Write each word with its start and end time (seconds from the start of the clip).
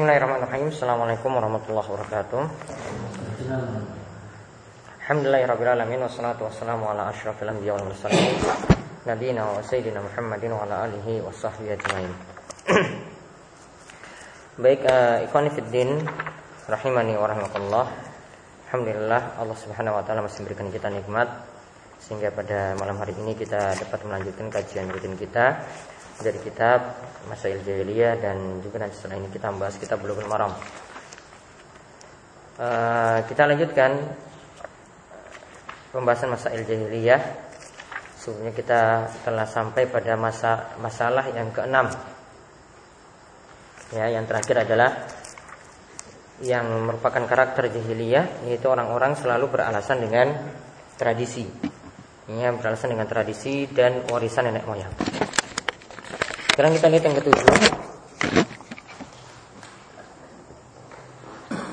Bismillahirrahmanirrahim. 0.00 0.72
Assalamualaikum 0.72 1.28
warahmatullahi 1.28 1.88
wabarakatuh. 1.92 2.40
Alhamdulillahirrahmanirrahim 5.04 6.00
Wassalatu 6.08 6.48
wassalamu 6.48 6.88
ala 6.88 7.12
ashrafil 7.12 7.52
anbiya 7.52 7.76
wal 7.76 7.84
mursalin 7.84 8.32
Nabiina 9.04 9.44
wa 9.44 9.60
sayyidina 9.60 10.00
Muhammadin 10.00 10.56
wa 10.56 10.64
ala 10.64 10.88
alihi 10.88 11.20
wa 11.20 11.28
sahbihi 11.28 11.76
Baik, 14.64 14.88
uh, 14.88 15.20
Rahimani 16.64 17.20
wa 17.20 17.26
rahmatullah 17.28 17.84
Alhamdulillah 18.72 19.36
Allah 19.36 19.56
subhanahu 19.60 20.00
wa 20.00 20.02
ta'ala 20.08 20.24
masih 20.24 20.48
memberikan 20.48 20.72
kita 20.72 20.88
nikmat 20.88 21.28
Sehingga 22.00 22.32
pada 22.32 22.72
malam 22.80 22.96
hari 22.96 23.12
ini 23.20 23.36
kita 23.36 23.76
dapat 23.76 24.00
melanjutkan 24.08 24.48
kajian 24.48 24.88
rutin 24.88 25.12
kita 25.20 25.60
Dari 26.20 26.36
kitab 26.44 27.00
Masail 27.32 27.64
Jahiliyah 27.64 28.20
dan 28.20 28.60
juga 28.60 28.84
nanti 28.84 29.00
setelah 29.00 29.16
ini 29.16 29.32
kita 29.32 29.48
membahas 29.48 29.80
kitab 29.80 30.04
Bulughul 30.04 30.28
Maram. 30.28 30.52
Uh, 32.60 33.24
kita 33.24 33.48
lanjutkan 33.48 33.96
pembahasan 35.96 36.28
Masail 36.28 36.60
Jahiliyah. 36.68 37.48
Sebelumnya 38.20 38.52
kita 38.52 39.08
telah 39.24 39.48
sampai 39.48 39.88
pada 39.88 40.12
masa 40.20 40.76
masalah 40.76 41.24
yang 41.32 41.48
keenam. 41.56 41.88
Ya, 43.96 44.12
yang 44.12 44.28
terakhir 44.28 44.68
adalah 44.68 45.08
yang 46.40 46.68
merupakan 46.88 47.20
karakter 47.24 47.68
jahiliyah 47.68 48.48
yaitu 48.48 48.68
orang-orang 48.68 49.16
selalu 49.16 49.56
beralasan 49.56 50.04
dengan 50.04 50.36
tradisi. 51.00 51.48
Ya, 52.28 52.52
beralasan 52.52 52.92
dengan 52.92 53.08
tradisi 53.08 53.66
dan 53.72 54.04
warisan 54.06 54.52
nenek 54.52 54.68
moyang. 54.68 54.92
Sekarang 56.60 56.76
kita 56.76 56.92
lihat 56.92 57.04
yang 57.08 57.16
ketujuh. 57.16 57.46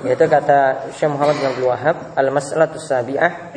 Yaitu 0.08 0.26
kata 0.32 0.88
Syekh 0.96 1.12
Muhammad 1.12 1.36
bin 1.44 1.46
Abdul 1.52 1.68
Wahab 1.68 2.16
Al-mas'alatu 2.16 2.80
sabi'ah 2.80 3.52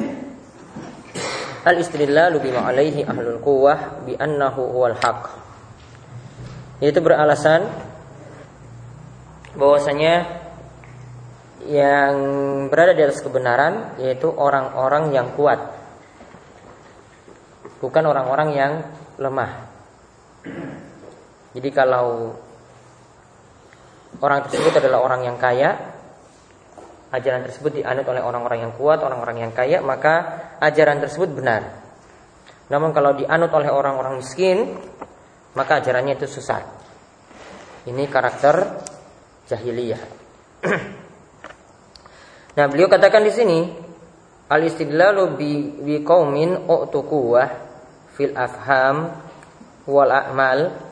Al-istidlalu 1.70 2.42
bima 2.42 2.66
alaihi 2.66 3.06
ahlul 3.06 3.38
quwwah 3.38 4.02
bi 4.02 4.18
annahu 4.18 4.74
huwal 4.74 4.98
haq 4.98 5.30
Yaitu 6.82 6.98
beralasan 6.98 7.62
bahwasanya 9.54 10.26
yang 11.70 12.18
berada 12.74 12.90
di 12.90 13.06
atas 13.06 13.22
kebenaran 13.22 14.02
yaitu 14.02 14.26
orang-orang 14.26 15.14
yang 15.14 15.30
kuat. 15.38 15.62
Bukan 17.78 18.02
orang-orang 18.02 18.48
yang 18.50 18.72
lemah 19.14 19.70
jadi 21.50 21.68
kalau 21.74 22.38
orang 24.22 24.40
tersebut 24.46 24.78
adalah 24.78 25.02
orang 25.02 25.26
yang 25.26 25.36
kaya, 25.38 25.74
ajaran 27.10 27.42
tersebut 27.42 27.82
dianut 27.82 28.06
oleh 28.06 28.22
orang-orang 28.22 28.70
yang 28.70 28.72
kuat, 28.78 29.02
orang-orang 29.02 29.50
yang 29.50 29.52
kaya, 29.54 29.82
maka 29.82 30.14
ajaran 30.62 31.02
tersebut 31.02 31.34
benar. 31.34 31.82
Namun 32.70 32.94
kalau 32.94 33.18
dianut 33.18 33.50
oleh 33.50 33.66
orang-orang 33.66 34.22
miskin, 34.22 34.78
maka 35.58 35.82
ajarannya 35.82 36.14
itu 36.14 36.30
sesat. 36.30 36.62
Ini 37.90 38.06
karakter 38.06 38.86
jahiliyah. 39.50 40.02
nah, 42.56 42.66
beliau 42.70 42.86
katakan 42.86 43.26
di 43.26 43.32
sini 43.34 43.58
al-istidlalu 44.46 45.24
bi, 45.34 45.52
bi 45.82 45.94
qaumin 46.06 46.62
fil 48.14 48.34
afham 48.38 49.18
wal 49.90 50.12
a'mal 50.14 50.89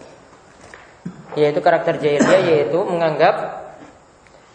yaitu 1.36 1.60
karakter 1.62 2.00
jahiliyah 2.00 2.42
yaitu 2.44 2.78
menganggap 2.82 3.68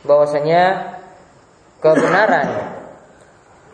bahwasanya 0.03 0.95
kebenaran 1.79 2.47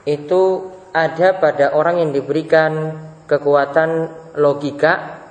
itu 0.05 0.73
ada 0.89 1.37
pada 1.37 1.73
orang 1.77 2.01
yang 2.01 2.11
diberikan 2.13 2.97
kekuatan 3.29 4.09
logika, 4.41 5.21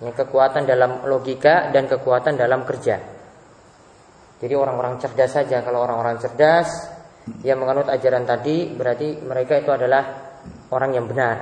ya, 0.00 0.10
kekuatan 0.16 0.64
dalam 0.64 1.04
logika 1.04 1.68
dan 1.68 1.84
kekuatan 1.84 2.40
dalam 2.40 2.64
kerja. 2.64 2.96
Jadi 4.40 4.52
orang-orang 4.56 5.00
cerdas 5.00 5.32
saja 5.32 5.60
kalau 5.64 5.84
orang-orang 5.84 6.20
cerdas 6.20 6.68
yang 7.44 7.60
menganut 7.60 7.88
ajaran 7.88 8.24
tadi 8.24 8.72
berarti 8.72 9.20
mereka 9.24 9.60
itu 9.60 9.72
adalah 9.72 10.04
orang 10.72 10.96
yang 10.96 11.04
benar. 11.08 11.36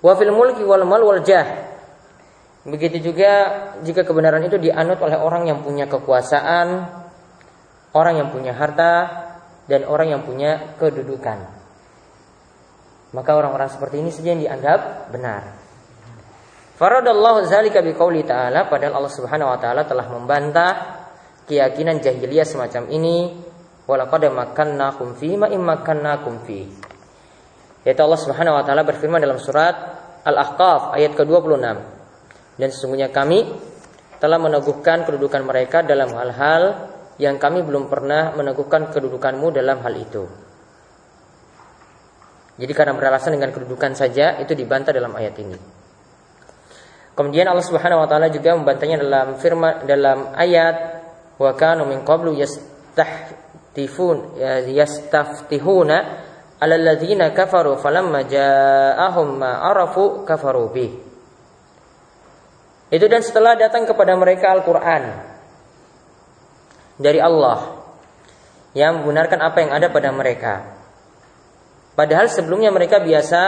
Wa 0.00 0.12
fil 0.16 0.32
mulki 0.32 0.64
wal 0.64 0.84
mal 0.84 1.00
wal 1.04 1.20
jah 1.24 1.77
Begitu 2.68 3.00
juga 3.12 3.32
jika 3.80 4.04
kebenaran 4.04 4.44
itu 4.44 4.60
dianut 4.60 5.00
oleh 5.00 5.16
orang 5.16 5.48
yang 5.48 5.64
punya 5.64 5.88
kekuasaan, 5.88 6.84
orang 7.96 8.14
yang 8.20 8.28
punya 8.28 8.52
harta, 8.52 8.94
dan 9.64 9.88
orang 9.88 10.12
yang 10.12 10.22
punya 10.24 10.76
kedudukan. 10.76 11.48
Maka 13.16 13.30
orang-orang 13.32 13.72
seperti 13.72 14.04
ini 14.04 14.12
saja 14.12 14.36
yang 14.36 14.42
dianggap 14.44 15.08
benar. 15.08 15.42
Faradallahu 16.76 17.48
zalika 17.48 17.80
biqauli 17.80 18.22
ta'ala 18.22 18.68
padahal 18.68 19.00
Allah 19.02 19.12
Subhanahu 19.16 19.50
wa 19.50 19.58
taala 19.58 19.82
telah 19.88 20.06
membantah 20.12 20.72
keyakinan 21.48 21.98
jahiliyah 21.98 22.46
semacam 22.46 22.86
ini 22.92 23.34
walaqad 23.88 24.28
makkannakum 24.30 25.16
fi 25.16 25.40
ma 25.40 25.48
immakkannakum 25.48 26.44
fi. 26.44 26.68
Yaitu 27.82 28.00
Allah 28.04 28.20
Subhanahu 28.20 28.60
wa 28.60 28.62
taala 28.62 28.84
berfirman 28.84 29.18
dalam 29.24 29.40
surat 29.40 29.74
Al-Ahqaf 30.22 30.92
ayat 30.92 31.16
ke-26. 31.16 31.97
Dan 32.58 32.74
sesungguhnya 32.74 33.14
kami 33.14 33.46
telah 34.18 34.38
meneguhkan 34.42 35.06
kedudukan 35.06 35.46
mereka 35.46 35.86
dalam 35.86 36.10
hal-hal 36.10 36.90
yang 37.22 37.38
kami 37.38 37.62
belum 37.62 37.86
pernah 37.86 38.34
meneguhkan 38.34 38.90
kedudukanmu 38.90 39.54
dalam 39.54 39.78
hal 39.82 39.94
itu. 39.94 40.26
Jadi 42.58 42.72
karena 42.74 42.98
beralasan 42.98 43.38
dengan 43.38 43.54
kedudukan 43.54 43.94
saja 43.94 44.42
itu 44.42 44.54
dibantah 44.58 44.90
dalam 44.90 45.14
ayat 45.14 45.34
ini. 45.38 45.58
Kemudian 47.14 47.46
Allah 47.50 47.66
Subhanahu 47.66 48.02
wa 48.02 48.08
taala 48.10 48.30
juga 48.30 48.54
membantahnya 48.54 49.02
dalam 49.02 49.38
firman 49.38 49.86
dalam 49.86 50.34
ayat 50.34 51.02
wa 51.38 51.54
kanu 51.54 51.86
min 51.86 52.02
qablu 52.06 52.34
yastahtifun 52.34 54.38
ya, 54.38 54.62
yastaftihuna 54.62 55.96
ala 56.58 56.74
alladziina 56.74 57.30
kafaru 57.34 57.78
falamma 57.78 58.22
ja'ahum 58.26 59.38
ma 59.38 59.62
arafu 59.70 60.26
kafaru 60.26 60.70
bih. 60.70 61.07
Itu 62.88 63.04
dan 63.04 63.20
setelah 63.20 63.52
datang 63.56 63.84
kepada 63.84 64.16
mereka 64.16 64.48
Al-Quran 64.52 65.02
dari 66.96 67.20
Allah 67.20 67.84
yang 68.72 69.04
membenarkan 69.04 69.40
apa 69.44 69.58
yang 69.60 69.70
ada 69.76 69.92
pada 69.92 70.08
mereka. 70.12 70.54
Padahal 71.92 72.30
sebelumnya 72.32 72.72
mereka 72.72 73.02
biasa 73.02 73.40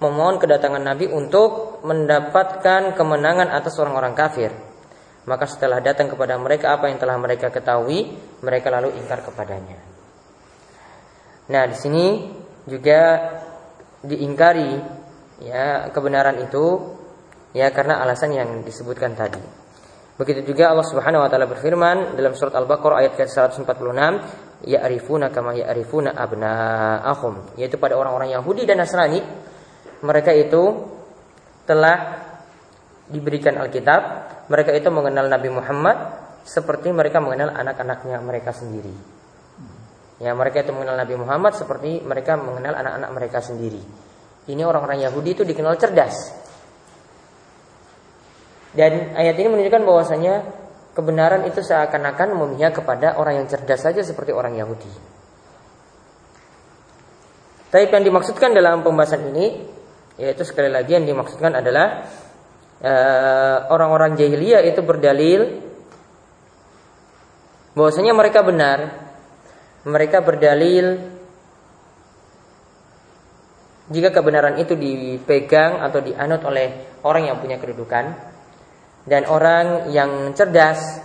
memohon 0.00 0.36
kedatangan 0.40 0.82
Nabi 0.82 1.08
untuk 1.08 1.80
mendapatkan 1.84 2.96
kemenangan 2.96 3.48
atas 3.52 3.76
orang-orang 3.80 4.12
kafir. 4.12 4.52
Maka 5.26 5.44
setelah 5.50 5.82
datang 5.82 6.06
kepada 6.06 6.38
mereka 6.38 6.78
apa 6.78 6.86
yang 6.86 7.02
telah 7.02 7.18
mereka 7.18 7.50
ketahui, 7.50 8.14
mereka 8.46 8.70
lalu 8.70 8.94
ingkar 8.94 9.26
kepadanya. 9.26 9.74
Nah, 11.50 11.66
di 11.66 11.76
sini 11.76 12.06
juga 12.66 13.34
diingkari 14.06 14.78
ya 15.42 15.90
kebenaran 15.90 16.46
itu 16.46 16.94
ya 17.56 17.72
karena 17.72 18.04
alasan 18.04 18.36
yang 18.36 18.60
disebutkan 18.60 19.16
tadi. 19.16 19.40
Begitu 20.16 20.52
juga 20.52 20.72
Allah 20.72 20.84
Subhanahu 20.84 21.24
wa 21.24 21.28
taala 21.32 21.48
berfirman 21.48 22.16
dalam 22.16 22.32
surat 22.36 22.52
Al-Baqarah 22.56 23.04
ayat 23.04 23.16
ke-146, 23.20 24.00
ya'rifuna 24.64 25.28
kama 25.32 25.56
ya'rifuna 25.56 26.12
abna'ahum, 26.16 27.56
yaitu 27.60 27.76
pada 27.80 27.96
orang-orang 27.96 28.32
Yahudi 28.32 28.64
dan 28.64 28.80
Nasrani, 28.80 29.20
mereka 30.04 30.32
itu 30.32 30.88
telah 31.68 32.24
diberikan 33.12 33.60
Alkitab, 33.60 34.00
mereka 34.48 34.72
itu 34.72 34.88
mengenal 34.88 35.28
Nabi 35.28 35.48
Muhammad 35.52 35.96
seperti 36.48 36.92
mereka 36.96 37.20
mengenal 37.20 37.52
anak-anaknya 37.52 38.16
mereka 38.24 38.56
sendiri. 38.56 38.92
Ya, 40.16 40.32
mereka 40.32 40.64
itu 40.64 40.72
mengenal 40.72 40.96
Nabi 40.96 41.12
Muhammad 41.20 41.52
seperti 41.60 42.00
mereka 42.00 42.40
mengenal 42.40 42.72
anak-anak 42.72 43.10
mereka 43.12 43.38
sendiri. 43.44 43.84
Ini 44.48 44.62
orang-orang 44.64 45.04
Yahudi 45.04 45.36
itu 45.36 45.42
dikenal 45.44 45.76
cerdas. 45.76 46.45
Dan 48.76 49.16
ayat 49.16 49.40
ini 49.40 49.48
menunjukkan 49.48 49.82
bahwasanya 49.88 50.34
kebenaran 50.92 51.48
itu 51.48 51.64
seakan-akan 51.64 52.36
memihak 52.36 52.76
kepada 52.76 53.16
orang 53.16 53.40
yang 53.40 53.46
cerdas 53.48 53.80
saja 53.80 54.04
seperti 54.04 54.36
orang 54.36 54.52
Yahudi. 54.56 55.16
Tapi 57.72 57.88
yang 57.88 58.04
dimaksudkan 58.04 58.52
dalam 58.52 58.84
pembahasan 58.84 59.32
ini 59.32 59.64
yaitu 60.16 60.48
sekali 60.48 60.72
lagi 60.72 60.96
yang 60.96 61.04
dimaksudkan 61.04 61.60
adalah 61.60 62.08
eh, 62.80 63.56
orang-orang 63.68 64.16
uh, 64.16 64.18
jahiliyah 64.20 64.64
itu 64.64 64.80
berdalil 64.80 65.60
bahwasanya 67.76 68.12
mereka 68.16 68.40
benar. 68.40 69.08
Mereka 69.86 70.18
berdalil 70.24 70.98
jika 73.86 74.10
kebenaran 74.10 74.58
itu 74.58 74.74
dipegang 74.74 75.78
atau 75.78 76.02
dianut 76.02 76.42
oleh 76.42 76.98
orang 77.06 77.30
yang 77.30 77.38
punya 77.38 77.54
kedudukan 77.60 78.35
dan 79.06 79.22
orang 79.30 79.94
yang 79.94 80.34
cerdas 80.34 80.98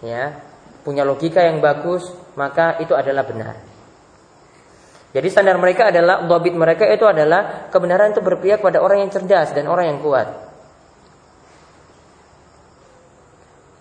ya, 0.00 0.40
punya 0.80 1.04
logika 1.04 1.44
yang 1.44 1.60
bagus, 1.60 2.08
maka 2.34 2.80
itu 2.80 2.96
adalah 2.96 3.28
benar. 3.28 3.54
Jadi 5.12 5.28
standar 5.32 5.56
mereka 5.56 5.88
adalah 5.88 6.28
dobit 6.28 6.52
mereka 6.52 6.84
itu 6.88 7.08
adalah 7.08 7.72
kebenaran 7.72 8.12
itu 8.12 8.20
berpihak 8.20 8.60
pada 8.60 8.84
orang 8.84 9.04
yang 9.04 9.12
cerdas 9.12 9.52
dan 9.56 9.64
orang 9.64 9.96
yang 9.96 10.00
kuat. 10.04 10.28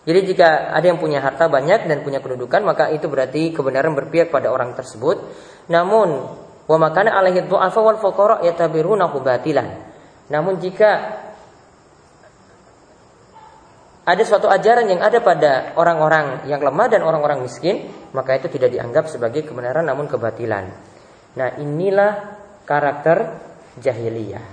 Jadi 0.05 0.19
jika 0.31 0.69
ada 0.69 0.85
yang 0.85 1.01
punya 1.01 1.17
harta 1.17 1.49
banyak 1.49 1.89
dan 1.89 2.05
punya 2.05 2.21
kedudukan 2.21 2.61
maka 2.61 2.93
itu 2.93 3.09
berarti 3.09 3.51
kebenaran 3.51 3.97
berpihak 3.97 4.29
pada 4.29 4.53
orang 4.53 4.77
tersebut. 4.77 5.17
Namun 5.67 6.07
wa 6.69 6.77
makana 6.77 7.17
alaihi 7.17 7.43
du'afa 7.49 7.79
wal 7.81 7.97
fuqara 7.97 8.45
yatabirunahu 8.45 9.17
batilan. 9.19 9.81
Namun 10.29 10.61
jika 10.61 11.24
ada 14.05 14.21
suatu 14.21 14.45
ajaran 14.45 14.85
yang 14.85 15.01
ada 15.01 15.17
pada 15.17 15.73
orang-orang 15.81 16.45
yang 16.45 16.61
lemah 16.61 16.87
dan 16.93 17.01
orang-orang 17.01 17.41
miskin, 17.41 17.89
maka 18.13 18.37
itu 18.37 18.53
tidak 18.53 18.69
dianggap 18.69 19.09
sebagai 19.09 19.41
kebenaran 19.41 19.81
namun 19.81 20.05
kebatilan. 20.05 20.69
Nah, 21.35 21.49
inilah 21.57 22.37
karakter 22.69 23.41
jahiliyah. 23.81 24.45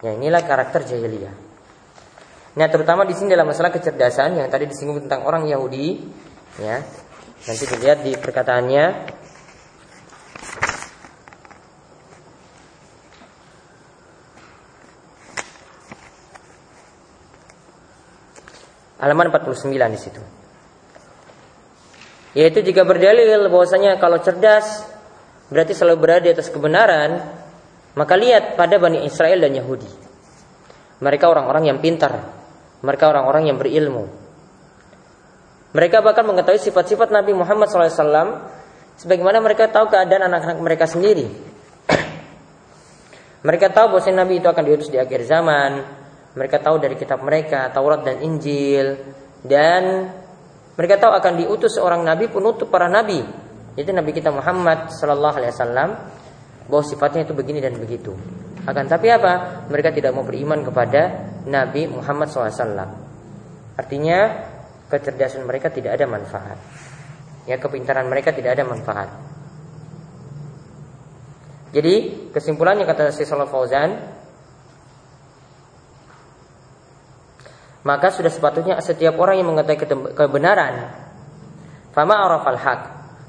Ya, 0.00 0.10
inilah 0.16 0.40
karakter 0.40 0.88
jahiliyah. 0.88 1.34
Nah, 2.56 2.66
terutama 2.72 3.04
di 3.04 3.12
sini 3.12 3.36
dalam 3.36 3.46
masalah 3.46 3.68
kecerdasan 3.68 4.40
yang 4.40 4.48
tadi 4.48 4.64
disinggung 4.66 5.04
tentang 5.04 5.28
orang 5.28 5.44
Yahudi, 5.44 6.00
ya. 6.58 6.80
Nanti 7.44 7.64
dilihat 7.70 8.02
di 8.02 8.16
perkataannya 8.16 8.84
Halaman 18.98 19.30
49 19.30 19.94
di 19.94 19.98
situ. 19.98 20.22
Yaitu 22.34 22.62
jika 22.62 22.82
berdalil 22.82 23.46
bahwasanya 23.50 23.98
kalau 24.02 24.18
cerdas 24.22 24.84
berarti 25.48 25.72
selalu 25.72 25.96
berada 25.98 26.24
di 26.28 26.34
atas 26.34 26.50
kebenaran, 26.52 27.24
maka 27.96 28.14
lihat 28.14 28.54
pada 28.58 28.76
Bani 28.76 29.06
Israel 29.06 29.42
dan 29.42 29.54
Yahudi. 29.54 29.90
Mereka 30.98 31.24
orang-orang 31.30 31.70
yang 31.70 31.78
pintar, 31.78 32.14
mereka 32.82 33.10
orang-orang 33.10 33.50
yang 33.50 33.56
berilmu. 33.56 34.06
Mereka 35.74 36.02
bahkan 36.02 36.26
mengetahui 36.26 36.58
sifat-sifat 36.58 37.10
Nabi 37.12 37.34
Muhammad 37.34 37.70
SAW 37.70 38.46
sebagaimana 38.98 39.38
mereka 39.38 39.70
tahu 39.70 39.90
keadaan 39.90 40.26
anak-anak 40.26 40.58
mereka 40.58 40.84
sendiri. 40.90 41.28
mereka 43.46 43.70
tahu 43.70 43.98
bahwa 43.98 44.10
Nabi 44.10 44.42
itu 44.42 44.48
akan 44.50 44.64
diutus 44.64 44.90
di 44.90 44.98
akhir 44.98 45.26
zaman, 45.26 45.97
mereka 46.36 46.60
tahu 46.60 46.76
dari 46.82 46.96
kitab 46.98 47.24
mereka 47.24 47.70
Taurat 47.72 48.04
dan 48.04 48.20
Injil. 48.20 48.98
Dan 49.40 50.10
mereka 50.74 50.98
tahu 50.98 51.12
akan 51.14 51.32
diutus 51.38 51.78
seorang 51.78 52.02
nabi 52.04 52.28
penutup 52.28 52.68
para 52.68 52.90
nabi. 52.90 53.22
Itu 53.78 53.94
nabi 53.94 54.10
kita 54.10 54.34
Muhammad 54.34 54.92
sallallahu 54.92 55.36
alaihi 55.38 55.52
wasallam. 55.54 55.88
Bahwa 56.68 56.84
sifatnya 56.84 57.24
itu 57.24 57.32
begini 57.32 57.64
dan 57.64 57.78
begitu. 57.80 58.12
Akan 58.68 58.84
tapi 58.84 59.08
apa? 59.08 59.64
Mereka 59.72 59.96
tidak 59.96 60.12
mau 60.12 60.20
beriman 60.20 60.60
kepada 60.60 61.32
Nabi 61.48 61.88
Muhammad 61.88 62.28
SAW 62.28 63.08
artinya 63.78 64.18
kecerdasan 64.90 65.46
mereka 65.46 65.70
tidak 65.70 65.94
ada 65.94 66.10
manfaat. 66.10 66.58
Ya 67.46 67.56
kepintaran 67.56 68.10
mereka 68.10 68.34
tidak 68.34 68.58
ada 68.58 68.66
manfaat. 68.66 69.08
Jadi 71.70 72.26
kesimpulannya 72.34 72.84
kata 72.84 73.14
Syekh 73.14 73.30
Fauzan 73.46 74.17
maka 77.88 78.12
sudah 78.12 78.28
sepatutnya 78.28 78.76
setiap 78.84 79.16
orang 79.16 79.40
yang 79.40 79.48
mengetahui 79.48 80.12
kebenaran. 80.12 80.92
Fama 81.96 82.20
arafal 82.20 82.60
haq. 82.60 82.80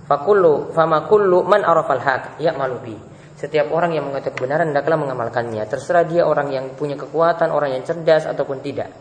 Fakullu 0.03 0.75
fama 0.75 1.07
kullu 1.07 1.47
man 1.47 1.63
arafal 1.63 2.03
haq. 2.03 2.43
Ya'malu 2.43 2.99
setiap 3.39 3.71
orang 3.71 3.95
yang 3.95 4.03
mengetahui 4.11 4.35
kebenaran 4.35 4.75
hendaklah 4.75 4.99
mengamalkannya. 4.99 5.63
Terserah 5.63 6.03
dia 6.03 6.27
orang 6.27 6.51
yang 6.51 6.75
punya 6.75 6.99
kekuatan 6.99 7.55
orang 7.55 7.79
yang 7.79 7.87
cerdas 7.87 8.27
ataupun 8.27 8.59
tidak. 8.59 8.91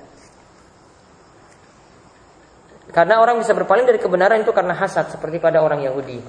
Karena 2.95 3.19
orang 3.19 3.43
bisa 3.43 3.51
berpaling 3.59 3.83
dari 3.83 3.99
kebenaran 3.99 4.39
itu 4.47 4.55
karena 4.55 4.79
hasad 4.79 5.11
seperti 5.11 5.43
pada 5.43 5.59
orang 5.59 5.83
Yahudi. 5.83 6.23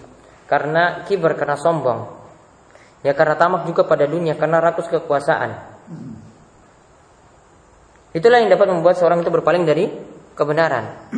Karena 0.50 1.06
kiber 1.06 1.38
karena 1.38 1.54
sombong. 1.54 2.18
Ya 3.06 3.14
karena 3.14 3.38
tamak 3.38 3.70
juga 3.70 3.86
pada 3.86 4.10
dunia 4.10 4.34
karena 4.34 4.58
rakus 4.58 4.90
kekuasaan 4.90 5.79
Itulah 8.10 8.42
yang 8.42 8.50
dapat 8.50 8.68
membuat 8.74 8.98
seorang 8.98 9.22
itu 9.22 9.30
berpaling 9.30 9.70
dari 9.70 9.86
kebenaran. 10.34 11.14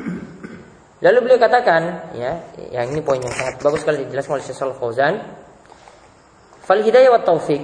Lalu 1.02 1.18
beliau 1.24 1.40
katakan, 1.40 2.14
ya, 2.20 2.44
yang 2.70 2.92
ini 2.92 3.02
poin 3.02 3.18
yang 3.24 3.32
sangat 3.32 3.64
bagus 3.64 3.82
sekali 3.82 4.04
dijelaskan 4.06 4.38
oleh 4.38 4.46
Syekh 4.46 4.76
Fauzan. 4.76 5.14
Fal 6.62 6.84
hidayah 6.84 7.10
wa 7.16 7.22
taufik. 7.24 7.64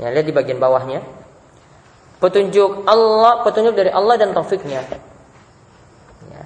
Ya, 0.00 0.10
lihat 0.10 0.26
di 0.26 0.34
bagian 0.34 0.58
bawahnya. 0.58 1.04
Petunjuk 2.18 2.88
Allah, 2.88 3.44
petunjuk 3.46 3.76
dari 3.76 3.92
Allah 3.92 4.16
dan 4.16 4.32
taufiknya. 4.32 4.80
Ya. 6.32 6.42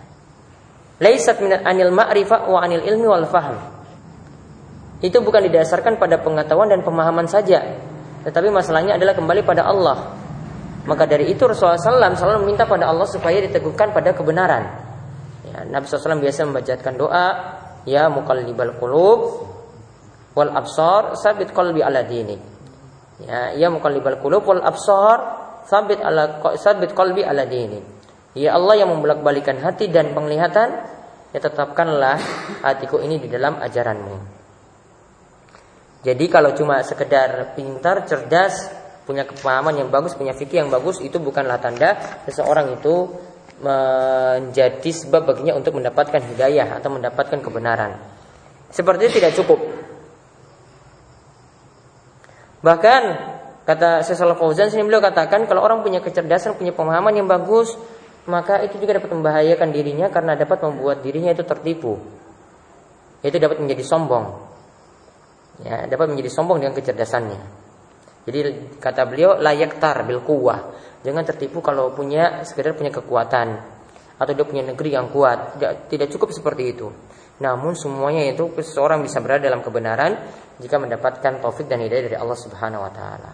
Laisat 1.00 1.38
min 1.38 1.54
anil 1.54 1.94
ma'rifah 1.94 2.50
wa 2.50 2.60
anil 2.60 2.82
ilmi 2.82 3.06
wal 3.06 3.24
fahm 3.30 3.77
itu 4.98 5.18
bukan 5.22 5.46
didasarkan 5.46 5.98
pada 5.98 6.18
pengetahuan 6.18 6.74
dan 6.74 6.82
pemahaman 6.82 7.30
saja, 7.30 7.62
tetapi 8.26 8.50
masalahnya 8.50 8.98
adalah 8.98 9.14
kembali 9.14 9.46
pada 9.46 9.62
Allah. 9.66 10.18
Maka 10.88 11.04
dari 11.04 11.28
itu 11.28 11.44
Rasulullah 11.44 11.76
SAW 11.76 12.16
selalu 12.16 12.38
meminta 12.48 12.64
pada 12.64 12.88
Allah 12.88 13.04
supaya 13.04 13.38
diteguhkan 13.44 13.92
pada 13.92 14.16
kebenaran. 14.16 14.64
Ya, 15.44 15.68
Nabi 15.68 15.84
SAW 15.84 16.16
biasa 16.16 16.48
membacakan 16.48 16.94
doa, 16.96 17.26
Ya 17.86 18.08
mukallibal 18.12 18.76
qulub 18.76 19.48
wal 20.36 20.52
absar 20.52 21.16
sabit 21.16 21.56
qalbi 21.56 21.80
ala 21.80 22.04
dini. 22.04 22.36
Ya, 23.24 23.56
ya 23.56 23.68
mukallibal 23.72 24.20
qulub 24.20 24.44
wal 24.44 24.64
absar 24.64 25.18
sabit 25.64 26.00
ala 26.04 26.40
sabit 26.56 26.92
qalbi 26.92 27.24
ala 27.24 27.48
dini. 27.48 27.80
Ya 28.36 28.56
Allah 28.56 28.84
yang 28.84 28.92
membolak-balikan 28.92 29.60
hati 29.60 29.88
dan 29.88 30.12
penglihatan, 30.12 30.68
ya 31.32 31.38
tetapkanlah 31.40 32.20
hatiku 32.66 33.00
ini 33.00 33.20
di 33.20 33.28
dalam 33.32 33.56
ajaranmu. 33.56 34.37
Jadi 35.98 36.30
kalau 36.30 36.54
cuma 36.54 36.78
sekedar 36.86 37.58
pintar, 37.58 38.06
cerdas, 38.06 38.70
punya 39.02 39.26
kepahaman 39.26 39.74
yang 39.74 39.90
bagus, 39.90 40.14
punya 40.14 40.30
fikih 40.30 40.62
yang 40.62 40.70
bagus, 40.70 41.02
itu 41.02 41.18
bukanlah 41.18 41.58
tanda 41.58 41.98
seseorang 42.28 42.78
itu 42.78 43.08
menjadi 43.58 44.90
sebab 44.94 45.26
baginya 45.26 45.58
untuk 45.58 45.74
mendapatkan 45.74 46.22
hidayah 46.22 46.78
atau 46.78 46.94
mendapatkan 46.94 47.42
kebenaran. 47.42 47.98
Seperti 48.70 49.18
tidak 49.18 49.34
cukup. 49.34 49.58
Bahkan 52.62 53.02
kata 53.66 54.06
Syaikhul 54.06 54.38
Fauzan 54.38 54.70
sini 54.70 54.86
beliau 54.86 55.02
katakan 55.02 55.50
kalau 55.50 55.66
orang 55.66 55.82
punya 55.82 55.98
kecerdasan, 55.98 56.54
punya 56.54 56.70
pemahaman 56.70 57.10
yang 57.18 57.26
bagus, 57.26 57.74
maka 58.30 58.62
itu 58.62 58.78
juga 58.78 59.02
dapat 59.02 59.10
membahayakan 59.10 59.68
dirinya 59.74 60.06
karena 60.14 60.38
dapat 60.38 60.62
membuat 60.62 61.02
dirinya 61.02 61.34
itu 61.34 61.42
tertipu. 61.42 61.98
Itu 63.26 63.34
dapat 63.42 63.58
menjadi 63.58 63.82
sombong 63.82 64.47
ya 65.62 65.86
dapat 65.90 66.06
menjadi 66.14 66.30
sombong 66.30 66.62
dengan 66.62 66.74
kecerdasannya. 66.76 67.40
Jadi 68.28 68.38
kata 68.76 69.08
beliau 69.08 69.40
layak 69.40 69.80
tar 69.80 70.04
bil 70.04 70.20
kuwah. 70.20 70.76
Jangan 71.00 71.24
tertipu 71.24 71.64
kalau 71.64 71.94
punya 71.96 72.44
sekedar 72.44 72.76
punya 72.76 72.92
kekuatan 72.92 73.48
atau 74.18 74.32
dia 74.34 74.44
punya 74.44 74.66
negeri 74.66 74.92
yang 74.92 75.08
kuat. 75.08 75.56
Tidak, 75.56 75.72
tidak 75.88 76.08
cukup 76.12 76.34
seperti 76.34 76.76
itu. 76.76 76.92
Namun 77.38 77.78
semuanya 77.78 78.28
itu 78.28 78.50
seseorang 78.50 79.00
bisa 79.00 79.22
berada 79.22 79.46
dalam 79.46 79.62
kebenaran 79.62 80.18
jika 80.58 80.76
mendapatkan 80.76 81.38
taufik 81.38 81.70
dan 81.70 81.80
hidayah 81.80 82.04
dari 82.10 82.16
Allah 82.18 82.36
Subhanahu 82.36 82.82
wa 82.82 82.92
taala. 82.92 83.30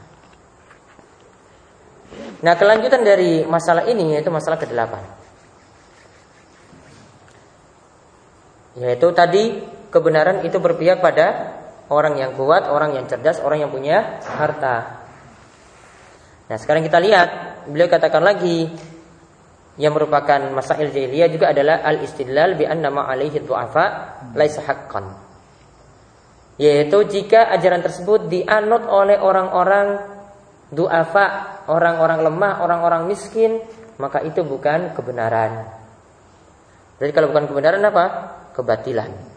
Nah, 2.45 2.55
kelanjutan 2.55 3.01
dari 3.01 3.43
masalah 3.49 3.89
ini 3.89 4.15
yaitu 4.15 4.29
masalah 4.29 4.61
ke-8. 4.61 4.93
Yaitu 8.85 9.09
tadi 9.17 9.65
kebenaran 9.89 10.45
itu 10.45 10.61
berpihak 10.61 11.01
pada 11.01 11.57
orang 11.95 12.19
yang 12.19 12.35
kuat, 12.35 12.67
orang 12.67 12.99
yang 12.99 13.07
cerdas, 13.07 13.39
orang 13.39 13.63
yang 13.63 13.71
punya 13.71 14.19
harta. 14.27 15.07
Nah, 16.51 16.57
sekarang 16.59 16.83
kita 16.83 16.99
lihat, 16.99 17.29
beliau 17.71 17.87
katakan 17.87 18.21
lagi 18.21 18.69
yang 19.79 19.95
merupakan 19.95 20.39
masail 20.55 20.91
jahiliyah 20.91 21.31
juga 21.31 21.51
adalah 21.51 21.83
al-istidlal 21.83 22.55
bi 22.59 22.67
anna 22.67 22.91
ma 22.91 23.07
alaihi 23.07 23.43
du'afa 23.43 23.87
laisa 24.35 24.63
haqqan. 24.63 25.07
Yaitu 26.59 26.99
jika 27.11 27.51
ajaran 27.51 27.83
tersebut 27.83 28.31
dianut 28.31 28.87
oleh 28.87 29.19
orang-orang 29.19 29.99
du'afa, 30.71 31.27
orang-orang 31.67 32.23
lemah, 32.23 32.63
orang-orang 32.63 33.11
miskin, 33.11 33.59
maka 33.99 34.23
itu 34.23 34.47
bukan 34.47 34.95
kebenaran. 34.95 35.67
Jadi 37.03 37.11
kalau 37.11 37.35
bukan 37.35 37.51
kebenaran 37.51 37.83
apa? 37.83 38.05
Kebatilan. 38.55 39.34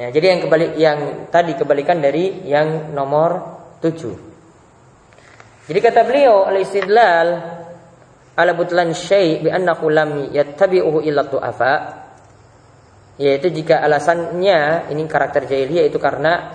Ya, 0.00 0.08
jadi 0.08 0.32
yang 0.32 0.40
kembali 0.48 0.66
yang 0.80 0.98
tadi 1.28 1.52
kebalikan 1.60 2.00
dari 2.00 2.48
yang 2.48 2.96
nomor 2.96 3.60
7. 3.84 5.68
Jadi 5.68 5.78
kata 5.84 6.08
beliau 6.08 6.48
al-istidlal 6.48 7.28
ala 8.32 8.52
butlan 8.56 8.96
syai' 8.96 9.44
bi 9.44 9.52
annahu 9.52 9.92
lam 9.92 10.32
yattabi'uhu 10.32 11.04
illa 11.04 11.28
du'afa 11.28 11.74
yaitu 13.20 13.52
jika 13.52 13.84
alasannya 13.84 14.88
ini 14.88 15.04
karakter 15.04 15.44
jahiliyah 15.44 15.92
itu 15.92 16.00
karena 16.00 16.48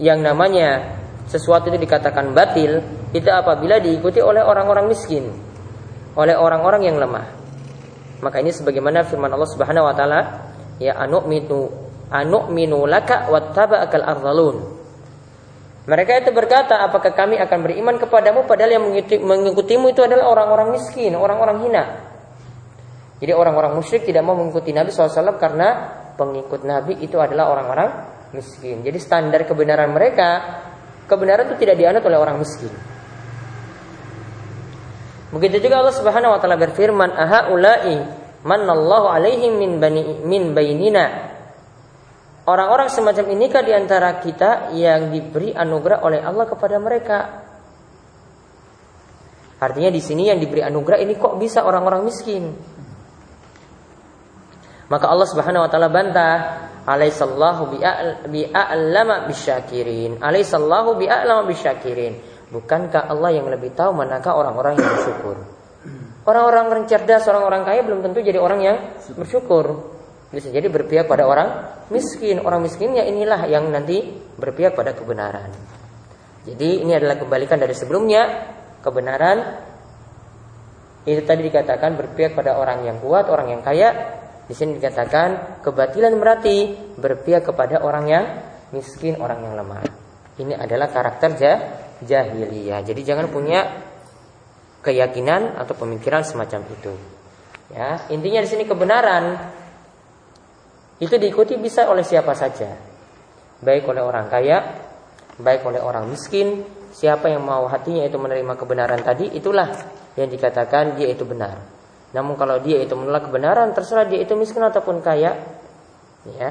yang 0.00 0.24
namanya 0.24 0.96
sesuatu 1.28 1.68
itu 1.68 1.76
dikatakan 1.76 2.32
batil 2.32 2.80
itu 3.12 3.28
apabila 3.28 3.76
diikuti 3.76 4.24
oleh 4.24 4.40
orang-orang 4.40 4.88
miskin, 4.88 5.28
oleh 6.16 6.32
orang-orang 6.32 6.88
yang 6.88 6.96
lemah. 6.96 7.28
Maka 8.24 8.40
ini 8.40 8.48
sebagaimana 8.56 9.04
firman 9.04 9.28
Allah 9.28 9.50
Subhanahu 9.52 9.84
wa 9.84 9.92
taala, 9.92 10.20
ya 10.82 10.98
anu'minu 10.98 11.70
anu'minu 12.12 12.84
laka 12.84 13.30
wattaba'akal 13.30 14.04
ardhalun. 14.04 14.56
Mereka 15.82 16.22
itu 16.22 16.30
berkata, 16.30 16.78
apakah 16.78 17.10
kami 17.10 17.42
akan 17.42 17.58
beriman 17.66 17.98
kepadamu 17.98 18.46
padahal 18.46 18.78
yang 18.78 18.84
mengikutimu 19.18 19.90
itu 19.90 20.06
adalah 20.06 20.30
orang-orang 20.30 20.78
miskin, 20.78 21.10
orang-orang 21.18 21.58
hina. 21.66 21.84
Jadi 23.18 23.32
orang-orang 23.34 23.74
musyrik 23.74 24.06
tidak 24.06 24.22
mau 24.22 24.38
mengikuti 24.38 24.70
Nabi 24.70 24.94
SAW 24.94 25.38
karena 25.42 25.90
pengikut 26.14 26.62
Nabi 26.62 27.02
itu 27.02 27.18
adalah 27.18 27.50
orang-orang 27.50 27.90
miskin. 28.30 28.86
Jadi 28.86 28.98
standar 29.02 29.42
kebenaran 29.42 29.90
mereka, 29.90 30.30
kebenaran 31.10 31.50
itu 31.50 31.66
tidak 31.66 31.78
dianut 31.78 32.02
oleh 32.06 32.18
orang 32.18 32.38
miskin. 32.38 32.70
Begitu 35.34 35.66
juga 35.66 35.82
Allah 35.82 35.96
Subhanahu 35.96 36.34
wa 36.36 36.38
taala 36.38 36.60
berfirman, 36.60 37.10
"Aha 37.10 37.50
ulai 37.50 38.21
manallahu 38.42 39.06
alaihim 39.10 39.58
min 39.58 39.80
bani 39.82 40.22
min 40.22 40.54
bainina." 40.54 41.32
Orang-orang 42.42 42.90
semacam 42.90 43.38
ini 43.38 43.46
kah 43.46 43.62
di 43.62 43.70
antara 43.70 44.18
kita 44.18 44.74
yang 44.74 45.14
diberi 45.14 45.54
anugerah 45.54 46.02
oleh 46.02 46.18
Allah 46.18 46.42
kepada 46.50 46.74
mereka? 46.82 47.18
Artinya 49.62 49.94
di 49.94 50.02
sini 50.02 50.26
yang 50.26 50.42
diberi 50.42 50.58
anugerah 50.58 50.98
ini 50.98 51.14
kok 51.14 51.38
bisa 51.38 51.62
orang-orang 51.62 52.02
miskin? 52.02 52.50
Maka 54.90 55.06
Allah 55.06 55.28
Subhanahu 55.30 55.62
wa 55.64 55.70
taala 55.70 55.86
bantah, 55.86 56.34
"Alaisallahu 56.82 57.78
bi'a'lama 58.26 59.30
bisyakirin." 59.30 60.18
Alaisallahu 60.18 60.98
bi'a'lama 60.98 61.46
bisyakirin. 61.46 62.18
Bukankah 62.50 63.06
Allah 63.06 63.38
yang 63.38 63.46
lebih 63.46 63.70
tahu 63.72 63.94
manakah 63.94 64.34
orang-orang 64.34 64.76
yang 64.76 64.84
bersyukur? 64.84 65.38
Orang-orang 66.22 66.70
yang 66.70 66.86
cerdas, 66.86 67.26
orang-orang 67.26 67.66
kaya 67.66 67.80
belum 67.82 68.00
tentu 68.06 68.22
jadi 68.22 68.38
orang 68.38 68.60
yang 68.62 68.76
bersyukur. 69.18 69.90
Bisa 70.30 70.48
jadi 70.48 70.70
berpihak 70.70 71.10
pada 71.10 71.26
orang 71.26 71.66
miskin. 71.90 72.38
Orang 72.40 72.62
miskinnya 72.62 73.02
inilah 73.02 73.42
yang 73.50 73.68
nanti 73.68 74.00
berpihak 74.38 74.78
pada 74.78 74.94
kebenaran. 74.94 75.50
Jadi 76.46 76.82
ini 76.86 76.94
adalah 76.94 77.18
kebalikan 77.18 77.58
dari 77.58 77.74
sebelumnya. 77.74 78.48
Kebenaran 78.82 79.38
itu 81.02 81.22
tadi 81.26 81.42
dikatakan 81.50 81.98
berpihak 81.98 82.38
pada 82.38 82.54
orang 82.54 82.86
yang 82.86 83.02
kuat, 83.02 83.26
orang 83.26 83.58
yang 83.58 83.62
kaya. 83.66 84.22
Di 84.46 84.54
sini 84.54 84.78
dikatakan 84.78 85.62
kebatilan 85.66 86.14
berarti 86.18 86.74
berpihak 86.98 87.50
kepada 87.50 87.82
orang 87.82 88.04
yang 88.06 88.24
miskin, 88.70 89.18
orang 89.18 89.42
yang 89.42 89.58
lemah. 89.58 89.82
Ini 90.38 90.54
adalah 90.54 90.88
karakter 90.88 91.34
jahiliyah. 92.00 92.80
Jadi 92.86 93.00
jangan 93.04 93.28
punya 93.28 93.90
keyakinan 94.82 95.56
atau 95.56 95.78
pemikiran 95.78 96.26
semacam 96.26 96.60
itu. 96.68 96.92
Ya, 97.72 98.04
intinya 98.12 98.44
di 98.44 98.48
sini 98.50 98.68
kebenaran 98.68 99.38
itu 101.00 101.14
diikuti 101.16 101.56
bisa 101.56 101.88
oleh 101.88 102.04
siapa 102.04 102.36
saja. 102.36 102.68
Baik 103.62 103.88
oleh 103.88 104.02
orang 104.02 104.26
kaya, 104.28 104.58
baik 105.38 105.64
oleh 105.64 105.80
orang 105.80 106.10
miskin, 106.10 106.66
siapa 106.92 107.30
yang 107.30 107.46
mau 107.46 107.64
hatinya 107.70 108.04
itu 108.04 108.18
menerima 108.18 108.54
kebenaran 108.58 109.00
tadi, 109.00 109.30
itulah 109.32 109.70
yang 110.18 110.28
dikatakan 110.28 110.98
dia 110.98 111.08
itu 111.08 111.24
benar. 111.24 111.62
Namun 112.12 112.36
kalau 112.36 112.60
dia 112.60 112.82
itu 112.84 112.92
menolak 112.92 113.30
kebenaran, 113.30 113.72
terserah 113.72 114.04
dia 114.04 114.20
itu 114.20 114.36
miskin 114.36 114.60
ataupun 114.60 115.00
kaya, 115.00 115.32
ya. 116.28 116.50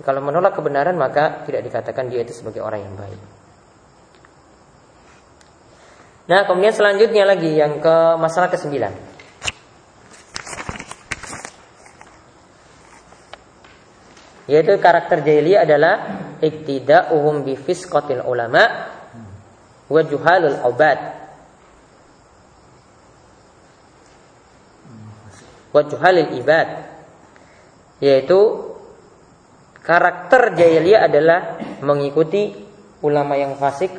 Kalau 0.00 0.24
menolak 0.24 0.56
kebenaran 0.56 0.96
maka 0.96 1.44
tidak 1.44 1.66
dikatakan 1.66 2.08
dia 2.08 2.24
itu 2.24 2.32
sebagai 2.32 2.64
orang 2.64 2.80
yang 2.88 2.94
baik. 2.96 3.39
Nah, 6.30 6.46
kemudian 6.46 6.70
selanjutnya 6.70 7.26
lagi 7.26 7.58
yang 7.58 7.82
ke 7.82 7.96
masalah 8.14 8.46
ke-9. 8.54 8.70
Yaitu 14.46 14.78
karakter 14.78 15.26
jahiliyah 15.26 15.66
adalah 15.66 15.94
iktida'uhum 16.38 17.42
bi 17.42 17.58
fisqatil 17.58 18.22
ulama 18.22 18.62
wa 19.90 20.00
juhalul 20.06 20.58
obad. 20.70 20.98
Wa 25.74 25.82
juhalil 25.82 26.38
ibad. 26.38 26.68
Yaitu 27.98 28.38
karakter 29.82 30.54
jahiliyah 30.54 31.10
adalah 31.10 31.58
mengikuti 31.82 32.54
ulama 33.02 33.34
yang 33.34 33.58
fasik 33.58 33.90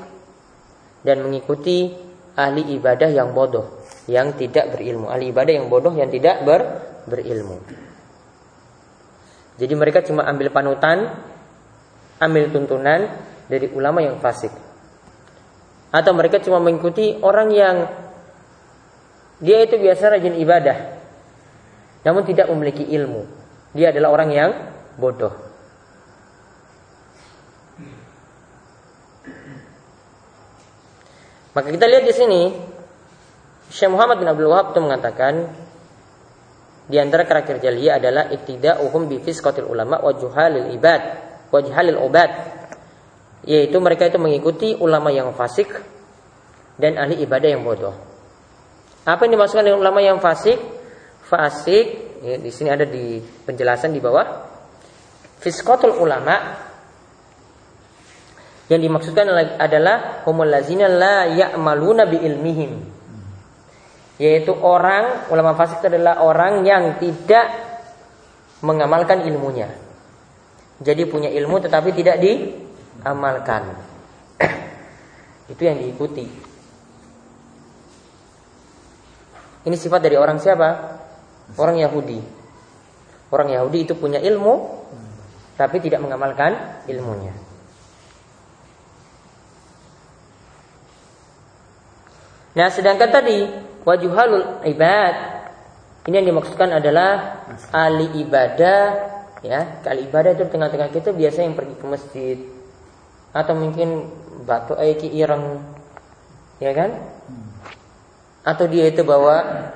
dan 1.03 1.27
mengikuti 1.27 2.10
ahli 2.35 2.77
ibadah 2.79 3.09
yang 3.11 3.35
bodoh, 3.35 3.83
yang 4.07 4.35
tidak 4.35 4.71
berilmu. 4.75 5.11
Ahli 5.11 5.31
ibadah 5.31 5.53
yang 5.53 5.67
bodoh 5.67 5.91
yang 5.91 6.07
tidak 6.07 6.43
ber, 6.47 6.61
berilmu. 7.07 7.59
Jadi 9.59 9.73
mereka 9.75 10.01
cuma 10.01 10.25
ambil 10.25 10.49
panutan, 10.49 11.11
ambil 12.17 12.49
tuntunan 12.49 13.11
dari 13.51 13.67
ulama 13.75 13.99
yang 13.99 14.17
fasik. 14.23 14.53
Atau 15.91 16.15
mereka 16.15 16.39
cuma 16.39 16.63
mengikuti 16.63 17.19
orang 17.19 17.51
yang 17.51 17.75
dia 19.43 19.65
itu 19.65 19.75
biasa 19.75 20.15
rajin 20.15 20.39
ibadah, 20.39 20.77
namun 22.07 22.23
tidak 22.23 22.47
memiliki 22.47 22.87
ilmu. 22.87 23.27
Dia 23.75 23.91
adalah 23.91 24.15
orang 24.15 24.29
yang 24.31 24.51
bodoh. 24.95 25.50
Maka 31.51 31.67
kita 31.67 31.85
lihat 31.87 32.03
di 32.07 32.13
sini 32.15 32.41
Syekh 33.71 33.91
Muhammad 33.91 34.19
bin 34.19 34.27
Abdul 34.27 34.51
Wahab 34.51 34.71
itu 34.71 34.79
mengatakan 34.79 35.33
di 36.87 36.99
antara 36.99 37.23
karakter 37.23 37.59
jahiliyah 37.59 37.99
adalah 38.03 38.23
iktida'uhum 38.31 39.07
bi 39.07 39.23
fisqatil 39.23 39.67
ulama 39.67 39.99
wa 39.99 40.11
juhalil 40.11 40.71
ibad 40.75 41.01
wa 41.51 41.59
juhalil 41.59 41.99
ubad 42.03 42.31
yaitu 43.47 43.79
mereka 43.79 44.07
itu 44.07 44.19
mengikuti 44.19 44.75
ulama 44.75 45.11
yang 45.11 45.31
fasik 45.35 45.71
dan 46.79 46.95
ahli 46.99 47.19
ibadah 47.23 47.49
yang 47.51 47.63
bodoh. 47.63 47.95
Apa 49.03 49.25
yang 49.25 49.39
dimaksudkan 49.39 49.65
dengan 49.65 49.81
ulama 49.81 49.99
yang 49.99 50.21
fasik? 50.21 50.61
Fasik 51.25 51.85
ya, 52.21 52.37
di 52.37 52.51
sini 52.53 52.69
ada 52.69 52.85
di 52.85 53.17
penjelasan 53.19 53.91
di 53.91 53.99
bawah. 53.99 54.45
Fiskotul 55.41 55.97
ulama 55.97 56.69
yang 58.71 58.79
dimaksudkan 58.79 59.27
adalah 59.59 60.23
humul 60.23 60.47
lazina 60.47 60.87
la 60.87 61.27
ya'maluna 61.27 62.07
bi 62.07 62.23
ilmihim. 62.23 62.71
Yaitu 64.15 64.55
orang 64.55 65.27
ulama 65.27 65.59
fasik 65.59 65.83
adalah 65.91 66.23
orang 66.23 66.63
yang 66.63 66.95
tidak 66.95 67.51
mengamalkan 68.63 69.27
ilmunya. 69.27 69.67
Jadi 70.79 71.03
punya 71.03 71.27
ilmu 71.27 71.59
tetapi 71.59 71.91
tidak 71.91 72.23
diamalkan. 72.23 73.75
itu 75.51 75.61
yang 75.67 75.75
diikuti. 75.75 76.31
Ini 79.67 79.75
sifat 79.75 79.99
dari 79.99 80.15
orang 80.15 80.39
siapa? 80.39 80.69
Orang 81.59 81.75
Yahudi. 81.75 82.23
Orang 83.35 83.51
Yahudi 83.51 83.83
itu 83.83 83.99
punya 83.99 84.23
ilmu 84.23 84.79
tapi 85.59 85.83
tidak 85.83 85.99
mengamalkan 85.99 86.81
ilmunya. 86.87 87.50
Nah, 92.51 92.67
sedangkan 92.67 93.09
tadi 93.09 93.47
wajuhalul 93.87 94.63
ibad 94.67 95.15
ini 96.01 96.17
yang 96.17 96.27
dimaksudkan 96.33 96.81
adalah 96.81 97.45
ahli 97.69 98.25
ibadah 98.25 98.83
ya. 99.45 99.85
Ahli 99.85 100.09
ibadah 100.09 100.33
itu 100.33 100.49
tengah-tengah 100.49 100.89
kita 100.89 101.13
biasa 101.13 101.45
yang 101.45 101.53
pergi 101.53 101.75
ke 101.77 101.85
masjid 101.85 102.37
atau 103.31 103.53
mungkin 103.55 104.09
batu 104.43 104.73
aiki 104.73 105.07
ireng 105.13 105.61
ya 106.57 106.73
kan? 106.73 106.97
Atau 108.41 108.65
dia 108.65 108.89
itu 108.89 109.05
bawa 109.05 109.69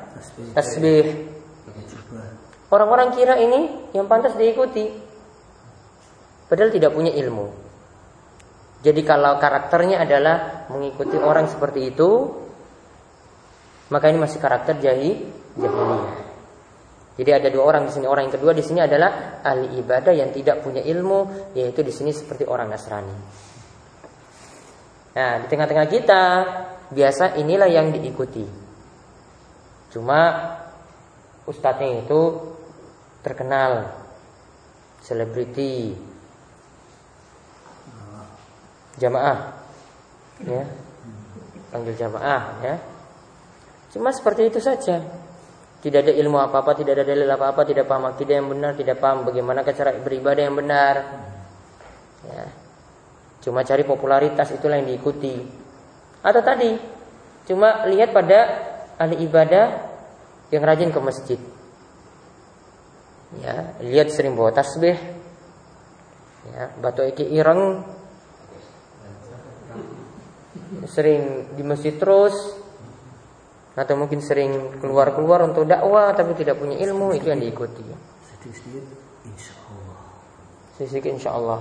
tasbih. 0.58 1.29
Orang-orang 2.74 3.13
kira 3.13 3.38
ini 3.38 3.94
yang 3.94 4.10
pantas 4.10 4.34
diikuti. 4.34 4.89
Padahal 6.50 6.74
tidak 6.74 6.91
punya 6.91 7.13
ilmu. 7.13 7.53
Jadi 8.82 9.01
kalau 9.05 9.38
karakternya 9.38 10.01
adalah 10.01 10.70
mengikuti 10.74 11.17
orang 11.17 11.50
seperti 11.50 11.94
itu, 11.94 12.10
maka 13.89 14.10
ini 14.10 14.18
masih 14.18 14.39
karakter 14.42 14.82
jahi 14.82 15.25
jahiliyah. 15.58 16.25
Jadi 17.15 17.32
ada 17.32 17.48
dua 17.48 17.63
orang 17.63 17.88
di 17.88 17.96
sini. 17.96 18.06
Orang 18.12 18.27
yang 18.27 18.36
kedua 18.36 18.51
di 18.51 18.60
sini 18.60 18.84
adalah 18.84 19.39
ahli 19.39 19.80
ibadah 19.80 20.12
yang 20.12 20.36
tidak 20.36 20.60
punya 20.60 20.84
ilmu, 20.84 21.51
yaitu 21.56 21.80
di 21.80 21.94
sini 21.96 22.12
seperti 22.12 22.44
orang 22.44 22.68
Nasrani. 22.68 23.15
Nah, 25.15 25.39
di 25.39 25.48
tengah-tengah 25.48 25.88
kita 25.88 26.24
biasa 26.92 27.39
inilah 27.39 27.72
yang 27.72 27.96
diikuti. 27.96 28.44
Cuma 29.96 30.20
ustadznya 31.48 32.04
itu 32.04 32.22
terkenal, 33.24 33.96
selebriti, 35.00 35.96
jamaah, 39.00 39.56
ya, 40.44 40.68
panggil 41.72 41.96
jamaah, 41.96 42.44
ya. 42.60 42.75
Cuma 43.96 44.12
seperti 44.12 44.52
itu 44.52 44.60
saja. 44.60 45.00
Tidak 45.80 46.00
ada 46.04 46.12
ilmu 46.12 46.36
apa-apa, 46.36 46.75
tidak 46.75 47.00
ada 47.00 47.06
dalil 47.08 47.32
apa-apa, 47.32 47.64
tidak 47.64 47.88
paham 47.88 48.12
akidah 48.12 48.44
yang 48.44 48.52
benar, 48.52 48.75
tidak 48.75 49.00
paham 49.00 49.24
bagaimana 49.24 49.64
cara 49.64 49.96
beribadah 49.96 50.44
yang 50.44 50.58
benar. 50.60 50.96
Ya. 52.28 52.44
Cuma 53.40 53.64
cari 53.64 53.88
popularitas 53.88 54.52
itulah 54.52 54.84
yang 54.84 54.92
diikuti. 54.92 55.40
Atau 56.20 56.44
tadi 56.44 56.75
cuma 57.48 57.88
lihat 57.88 58.12
pada 58.12 58.40
ahli 59.00 59.24
ibadah 59.24 59.96
yang 60.52 60.64
rajin 60.66 60.92
ke 60.92 61.00
masjid. 61.00 61.40
Ya, 63.40 63.80
lihat 63.80 64.12
sering 64.12 64.36
bawa 64.36 64.52
tasbih. 64.52 65.00
Ya, 66.52 66.68
batu 66.84 67.08
iki 67.08 67.32
ireng 67.32 67.88
sering 70.92 71.56
di 71.56 71.64
masjid 71.64 71.96
terus 71.96 72.65
atau 73.75 73.94
mungkin 74.00 74.24
sering 74.24 74.79
keluar-keluar 74.79 75.44
untuk 75.44 75.67
dakwah 75.67 76.15
tapi 76.15 76.32
tidak 76.39 76.55
punya 76.55 76.79
ilmu 76.79 77.12
itu 77.12 77.27
yang 77.27 77.44
diikuti. 77.44 77.84
Sedikit 78.39 78.88
insya 79.27 79.53
Allah. 79.67 80.00
Sedikit 80.79 81.12
insya 81.12 81.32
Allah. 81.36 81.60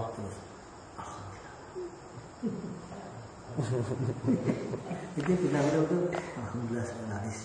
itu 5.14 5.30
kita 5.30 5.58
itu 5.58 5.98
alhamdulillah 6.38 6.86
laris. 7.10 7.38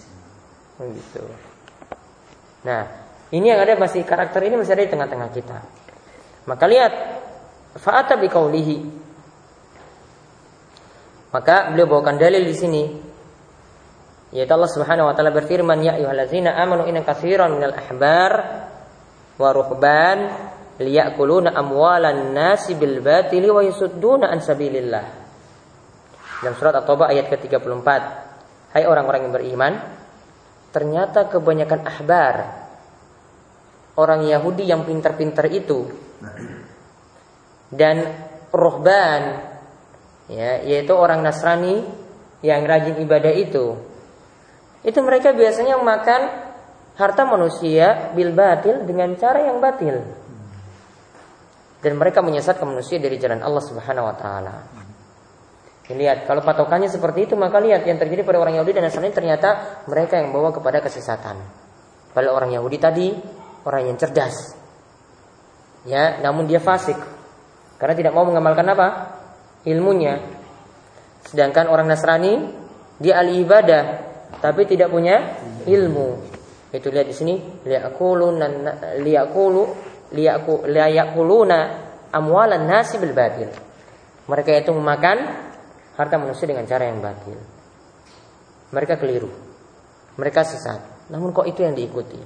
Oh 0.78 0.86
gitu. 0.90 1.22
Nah, 2.66 2.82
ini 3.30 3.46
yang 3.46 3.62
ada 3.62 3.78
masih 3.78 4.06
karakter 4.06 4.42
ini 4.46 4.58
masih 4.58 4.74
ada 4.78 4.86
di 4.86 4.92
tengah-tengah 4.94 5.30
kita. 5.34 5.58
Maka 6.50 6.66
lihat 6.66 6.94
fa'ata 7.78 8.18
biqaulihi. 8.18 8.78
Maka 11.30 11.70
beliau 11.70 11.86
bawakan 11.86 12.18
dalil 12.18 12.42
di 12.42 12.56
sini 12.58 13.09
yaitu 14.30 14.52
Allah 14.54 14.70
Subhanahu 14.70 15.10
wa 15.10 15.14
taala 15.18 15.34
berfirman 15.34 15.82
ya 15.82 15.98
ayyuhallazina 15.98 16.54
amanu 16.54 16.86
inna 16.86 17.02
katsiran 17.02 17.50
minal 17.54 17.74
ahbar 17.74 18.32
wa 19.40 19.50
ruhban 19.50 20.20
liyakuluna 20.80 21.54
amwalan 21.58 22.32
nasi 22.32 22.78
bil 22.78 23.02
batili 23.02 23.50
wa 23.50 23.66
yasudduna 23.66 24.30
an 24.30 24.40
sabilillah. 24.40 25.06
Dalam 26.40 26.56
surat 26.56 26.72
At-Taubah 26.72 27.12
ayat 27.12 27.28
ke-34. 27.28 27.90
Hai 28.72 28.88
orang-orang 28.88 29.28
yang 29.28 29.34
beriman, 29.36 29.74
ternyata 30.72 31.28
kebanyakan 31.28 31.84
ahbar 31.84 32.36
orang 34.00 34.24
Yahudi 34.24 34.64
yang 34.64 34.88
pintar-pintar 34.88 35.52
itu 35.52 35.90
dan 37.70 38.16
rohban 38.56 39.44
ya 40.32 40.64
yaitu 40.64 40.94
orang 40.96 41.20
Nasrani 41.20 41.84
yang 42.40 42.64
rajin 42.64 43.02
ibadah 43.04 43.34
itu 43.36 43.76
itu 44.84 45.00
mereka 45.04 45.36
biasanya 45.36 45.76
makan 45.80 46.22
harta 46.96 47.24
manusia 47.28 48.12
bil 48.16 48.32
batil 48.36 48.84
dengan 48.88 49.16
cara 49.16 49.44
yang 49.48 49.60
batil. 49.60 50.04
Dan 51.80 51.96
mereka 51.96 52.20
menyesatkan 52.20 52.68
manusia 52.68 53.00
dari 53.00 53.16
jalan 53.16 53.40
Allah 53.40 53.64
Subhanahu 53.64 54.08
wa 54.08 54.16
taala. 54.20 54.56
Lihat, 55.90 56.30
kalau 56.30 56.46
patokannya 56.46 56.86
seperti 56.86 57.26
itu, 57.26 57.34
maka 57.34 57.58
lihat 57.58 57.82
yang 57.82 57.98
terjadi 57.98 58.22
pada 58.22 58.38
orang 58.38 58.62
Yahudi 58.62 58.78
dan 58.78 58.86
Nasrani 58.86 59.10
ternyata 59.10 59.82
mereka 59.90 60.22
yang 60.22 60.30
bawa 60.30 60.54
kepada 60.54 60.86
kesesatan. 60.86 61.42
Pada 62.14 62.30
orang 62.30 62.54
Yahudi 62.54 62.78
tadi 62.78 63.10
orang 63.66 63.90
yang 63.90 63.98
cerdas. 63.98 64.54
Ya, 65.90 66.22
namun 66.22 66.46
dia 66.46 66.62
fasik. 66.62 66.94
Karena 67.82 67.98
tidak 67.98 68.14
mau 68.14 68.22
mengamalkan 68.22 68.70
apa? 68.70 68.88
Ilmunya. 69.66 70.22
Sedangkan 71.26 71.66
orang 71.74 71.90
Nasrani 71.90 72.54
dia 73.02 73.18
ahli 73.18 73.42
ibadah, 73.42 74.09
tapi 74.38 74.70
tidak 74.70 74.94
punya 74.94 75.42
ilmu. 75.66 76.38
Itu 76.70 76.94
lihat 76.94 77.10
di 77.10 77.16
sini 77.18 77.34
liyakuluna 80.14 81.58
amwalan 82.14 82.64
nasi 82.70 83.02
bil 83.02 83.18
batil. 83.18 83.50
Mereka 84.30 84.62
itu 84.62 84.70
memakan 84.70 85.18
harta 85.98 86.16
manusia 86.22 86.46
dengan 86.46 86.70
cara 86.70 86.86
yang 86.86 87.02
batil. 87.02 87.42
Mereka 88.70 89.02
keliru. 89.02 89.34
Mereka 90.22 90.46
sesat. 90.46 91.10
Namun 91.10 91.34
kok 91.34 91.50
itu 91.50 91.66
yang 91.66 91.74
diikuti? 91.74 92.22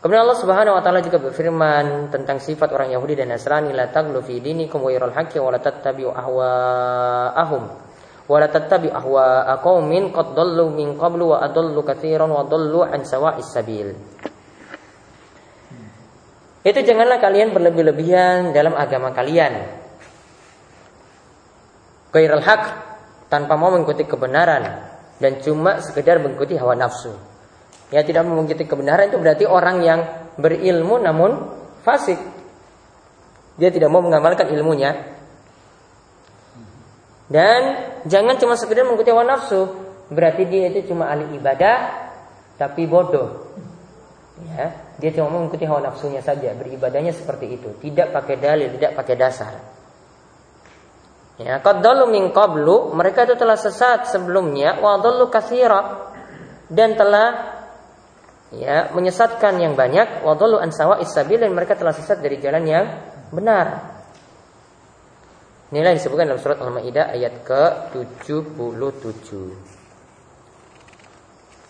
Kemudian 0.00 0.24
Allah 0.24 0.38
Subhanahu 0.38 0.78
wa 0.78 0.82
taala 0.86 1.04
juga 1.04 1.20
berfirman 1.20 2.08
tentang 2.08 2.40
sifat 2.40 2.72
orang 2.72 2.88
Yahudi 2.94 3.20
dan 3.20 3.36
Nasrani 3.36 3.74
la 3.74 3.92
taglu 3.92 4.24
fi 4.24 4.40
dinikum 4.40 4.80
wa 4.80 4.88
haqqi 4.88 5.36
wa 5.36 5.52
la 5.52 5.60
tattabi'u 5.60 6.08
ahwa'ahum 6.08 7.89
wala 8.30 8.46
tattabi 8.46 8.86
ahwa 8.94 9.42
qaumin 9.58 10.14
qad 10.14 10.38
dallu 10.38 10.70
min 10.70 10.94
qablu 10.94 11.34
wa 11.34 11.42
adallu 11.42 11.82
katsiran 11.82 12.30
wa 12.30 12.46
dallu 12.46 12.86
an 12.86 13.02
sawa'is 13.02 13.50
sabil. 13.50 13.90
Itu 16.62 16.78
janganlah 16.78 17.18
kalian 17.18 17.50
berlebih-lebihan 17.50 18.54
dalam 18.54 18.78
agama 18.78 19.10
kalian. 19.10 19.82
Ghairul 22.14 22.44
haq 22.44 22.62
tanpa 23.26 23.58
mau 23.58 23.74
mengikuti 23.74 24.06
kebenaran 24.06 24.62
dan 25.18 25.42
cuma 25.42 25.82
sekedar 25.82 26.22
mengikuti 26.22 26.54
hawa 26.54 26.78
nafsu. 26.78 27.10
Ya 27.90 28.06
tidak 28.06 28.30
mau 28.30 28.38
mengikuti 28.38 28.70
kebenaran 28.70 29.10
itu 29.10 29.18
berarti 29.18 29.44
orang 29.48 29.82
yang 29.82 30.00
berilmu 30.38 31.02
namun 31.02 31.50
fasik. 31.82 32.18
Dia 33.58 33.74
tidak 33.74 33.90
mau 33.90 34.04
mengamalkan 34.04 34.46
ilmunya, 34.54 35.19
dan 37.30 37.60
jangan 38.10 38.34
cuma 38.42 38.58
sekedar 38.58 38.82
mengikuti 38.82 39.14
hawa 39.14 39.22
nafsu, 39.22 39.70
berarti 40.10 40.50
dia 40.50 40.66
itu 40.74 40.90
cuma 40.90 41.06
ahli 41.06 41.38
ibadah 41.38 42.10
tapi 42.58 42.90
bodoh. 42.90 43.46
Ya, 44.40 44.72
dia 44.98 45.10
cuma 45.14 45.38
mengikuti 45.38 45.62
hawa 45.62 45.84
nafsunya 45.84 46.24
saja, 46.24 46.50
beribadahnya 46.58 47.14
seperti 47.14 47.54
itu, 47.54 47.70
tidak 47.78 48.10
pakai 48.10 48.34
dalil, 48.40 48.72
tidak 48.74 48.98
pakai 48.98 49.14
dasar. 49.14 49.52
Ya, 51.38 51.62
qaddalu 51.62 52.10
min 52.10 52.24
qablu, 52.34 52.92
mereka 52.98 53.24
itu 53.24 53.38
telah 53.38 53.54
sesat 53.54 54.10
sebelumnya, 54.10 54.82
wa 54.82 54.98
dallu 54.98 55.30
katsira 55.30 56.12
dan 56.66 56.98
telah 56.98 57.28
ya 58.50 58.90
menyesatkan 58.90 59.54
yang 59.60 59.78
banyak, 59.78 60.26
wa 60.26 60.34
dallu 60.34 60.58
an 60.58 60.74
sawa'is 60.74 61.14
sabil 61.14 61.38
dan 61.38 61.54
mereka 61.54 61.78
telah 61.78 61.94
sesat 61.94 62.18
dari 62.18 62.42
jalan 62.42 62.64
yang 62.66 62.84
benar. 63.30 63.99
Inilah 65.70 65.94
disebutkan 65.94 66.26
dalam 66.26 66.42
surat 66.42 66.58
Al-Maidah 66.58 67.14
ayat 67.14 67.46
ke-77. 67.46 69.30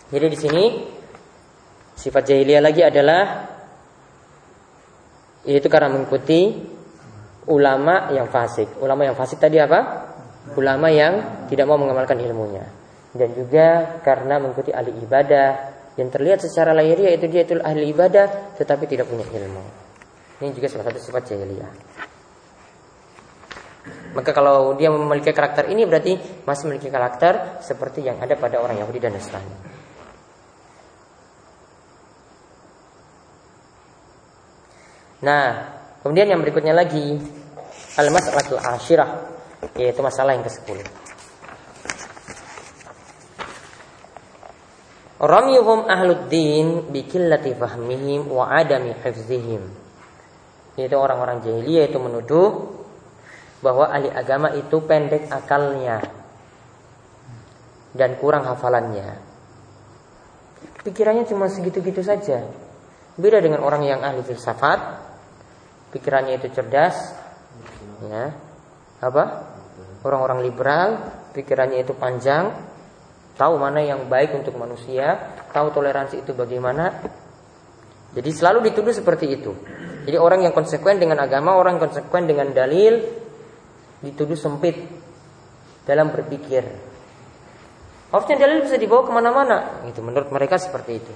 Jadi 0.08 0.26
di 0.26 0.38
sini 0.40 0.64
sifat 2.00 2.32
jahiliyah 2.32 2.64
lagi 2.64 2.80
adalah 2.80 3.22
yaitu 5.44 5.68
karena 5.68 5.92
mengikuti 5.92 6.48
ulama 7.52 8.08
yang 8.16 8.32
fasik. 8.32 8.80
Ulama 8.80 9.04
yang 9.04 9.16
fasik 9.20 9.36
tadi 9.36 9.60
apa? 9.60 10.08
Ulama 10.56 10.88
yang 10.88 11.44
tidak 11.52 11.68
mau 11.68 11.76
mengamalkan 11.76 12.16
ilmunya. 12.24 12.64
Dan 13.12 13.36
juga 13.36 14.00
karena 14.00 14.40
mengikuti 14.40 14.72
ahli 14.72 14.96
ibadah 14.96 15.48
yang 16.00 16.08
terlihat 16.08 16.40
secara 16.40 16.72
lahiriah 16.72 17.12
itu 17.12 17.28
dia 17.28 17.44
itu 17.44 17.60
ahli 17.60 17.92
ibadah 17.92 18.56
tetapi 18.56 18.88
tidak 18.88 19.12
punya 19.12 19.28
ilmu. 19.28 19.60
Ini 20.40 20.56
juga 20.56 20.72
salah 20.72 20.88
satu 20.88 20.96
sifat 20.96 21.22
jahiliyah. 21.36 21.89
Maka 24.10 24.34
kalau 24.34 24.74
dia 24.74 24.90
memiliki 24.90 25.30
karakter 25.30 25.70
ini 25.70 25.86
berarti 25.86 26.44
masih 26.44 26.68
memiliki 26.68 26.90
karakter 26.90 27.62
seperti 27.62 28.04
yang 28.04 28.18
ada 28.18 28.34
pada 28.34 28.58
orang 28.58 28.76
Yahudi 28.82 28.98
dan 28.98 29.14
Nasrani. 29.14 29.54
Nah, 35.20 35.46
kemudian 36.00 36.32
yang 36.32 36.40
berikutnya 36.40 36.72
lagi 36.72 37.20
al-mas'alatul 38.00 38.60
asyirah 38.60 39.10
yaitu 39.76 40.00
masalah 40.00 40.32
yang 40.32 40.44
ke-10. 40.44 40.80
Ramyuhum 45.20 45.84
ahluddin 45.84 46.88
bikillati 46.88 47.52
fahmihim 47.52 48.32
wa 48.32 48.48
adami 48.48 48.96
hifzihim. 48.96 49.60
Yaitu 50.80 50.96
orang-orang 50.96 51.44
jahiliyah 51.44 51.92
itu 51.92 51.98
menuduh 52.00 52.79
bahwa 53.60 53.92
ahli 53.92 54.08
agama 54.08 54.52
itu 54.56 54.80
pendek 54.84 55.28
akalnya 55.28 56.00
dan 57.92 58.16
kurang 58.16 58.48
hafalannya. 58.48 59.20
Pikirannya 60.80 61.28
cuma 61.28 61.52
segitu-gitu 61.52 62.00
saja. 62.00 62.48
Beda 63.20 63.42
dengan 63.44 63.60
orang 63.60 63.84
yang 63.84 64.00
ahli 64.00 64.24
filsafat, 64.24 64.80
pikirannya 65.92 66.40
itu 66.40 66.48
cerdas, 66.56 66.96
ya, 68.08 68.32
apa? 69.04 69.24
Orang-orang 70.00 70.40
liberal 70.40 70.88
pikirannya 71.36 71.84
itu 71.84 71.92
panjang, 71.92 72.56
tahu 73.36 73.60
mana 73.60 73.84
yang 73.84 74.08
baik 74.08 74.32
untuk 74.32 74.56
manusia, 74.56 75.36
tahu 75.52 75.68
toleransi 75.68 76.24
itu 76.24 76.32
bagaimana. 76.32 77.04
Jadi 78.16 78.30
selalu 78.32 78.72
dituduh 78.72 78.96
seperti 78.96 79.26
itu. 79.28 79.52
Jadi 80.08 80.16
orang 80.16 80.48
yang 80.48 80.56
konsekuen 80.56 80.96
dengan 80.96 81.20
agama, 81.20 81.60
orang 81.60 81.76
yang 81.76 81.92
konsekuen 81.92 82.24
dengan 82.24 82.56
dalil 82.56 83.19
dituduh 84.00 84.36
sempit 84.36 84.76
dalam 85.84 86.12
berpikir. 86.12 86.64
Harusnya 88.10 88.36
dalil 88.42 88.66
bisa 88.66 88.74
dibawa 88.74 89.06
ke 89.06 89.12
mana-mana. 89.14 89.56
Itu 89.86 90.02
menurut 90.02 90.34
mereka 90.34 90.58
seperti 90.58 90.92
itu. 90.98 91.14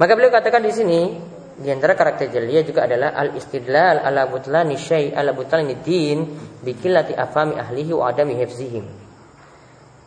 Maka 0.00 0.12
beliau 0.16 0.32
katakan 0.32 0.64
di 0.64 0.72
sini 0.72 1.00
di 1.52 1.68
antara 1.68 1.92
karakter 1.92 2.32
jaliyah 2.32 2.64
juga 2.64 2.88
adalah 2.88 3.12
al 3.12 3.36
istidlal 3.36 4.00
ala 4.00 4.24
butlani 4.24 4.74
syai 4.80 5.12
ala 5.12 5.36
butlani 5.36 5.84
din 5.84 6.24
bikillati 6.64 7.12
afami 7.12 7.60
ahlihi 7.60 7.92
wa 7.92 8.08
adami 8.08 8.40
hifzihim. 8.40 8.86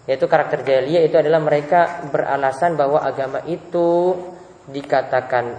Yaitu 0.10 0.25
karakter 0.25 0.65
jaliyah 0.65 1.06
itu 1.06 1.15
adalah 1.21 1.38
mereka 1.38 2.10
beralasan 2.10 2.73
bahwa 2.73 3.06
agama 3.06 3.45
itu 3.45 4.17
dikatakan 4.65 5.54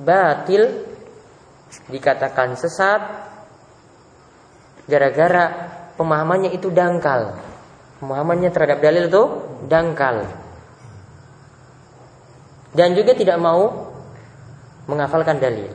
batil, 0.00 0.88
dikatakan 1.92 2.56
sesat 2.56 3.31
gara-gara 4.86 5.44
pemahamannya 5.96 6.50
itu 6.54 6.70
dangkal. 6.72 7.38
Pemahamannya 8.02 8.50
terhadap 8.50 8.78
dalil 8.82 9.06
itu 9.06 9.22
dangkal. 9.70 10.26
Dan 12.72 12.96
juga 12.96 13.12
tidak 13.14 13.38
mau 13.38 13.92
menghafalkan 14.88 15.38
dalil. 15.38 15.70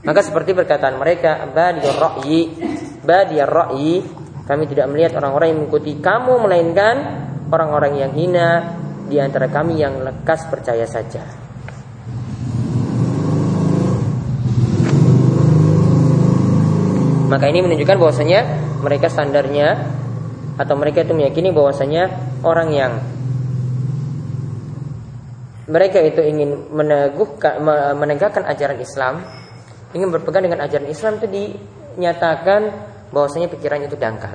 Maka 0.00 0.20
seperti 0.24 0.56
perkataan 0.56 0.96
mereka, 0.96 1.44
badiyar 1.52 1.96
ra'yi, 1.96 2.40
badiyar 3.04 3.48
ra'yi, 3.48 4.00
kami 4.48 4.64
tidak 4.66 4.88
melihat 4.90 5.20
orang-orang 5.20 5.52
yang 5.52 5.58
mengikuti 5.62 5.92
kamu 6.00 6.32
melainkan 6.40 6.96
orang-orang 7.52 8.00
yang 8.00 8.12
hina 8.16 8.48
di 9.06 9.20
antara 9.20 9.46
kami 9.52 9.78
yang 9.78 10.00
lekas 10.00 10.48
percaya 10.48 10.88
saja. 10.88 11.49
Maka 17.30 17.46
ini 17.46 17.62
menunjukkan 17.62 17.94
bahwasanya 17.94 18.40
mereka 18.82 19.06
standarnya 19.06 19.86
atau 20.58 20.74
mereka 20.74 21.06
itu 21.06 21.14
meyakini 21.14 21.54
bahwasanya 21.54 22.10
orang 22.42 22.68
yang 22.74 22.92
mereka 25.70 26.02
itu 26.02 26.18
ingin 26.26 26.66
meneguhkan 26.74 27.62
menegakkan 27.94 28.42
ajaran 28.50 28.82
Islam, 28.82 29.22
ingin 29.94 30.10
berpegang 30.10 30.42
dengan 30.42 30.66
ajaran 30.66 30.90
Islam 30.90 31.22
itu 31.22 31.26
dinyatakan 31.30 32.60
bahwasanya 33.14 33.46
pikirannya 33.46 33.86
itu 33.86 33.94
dangkal. 33.94 34.34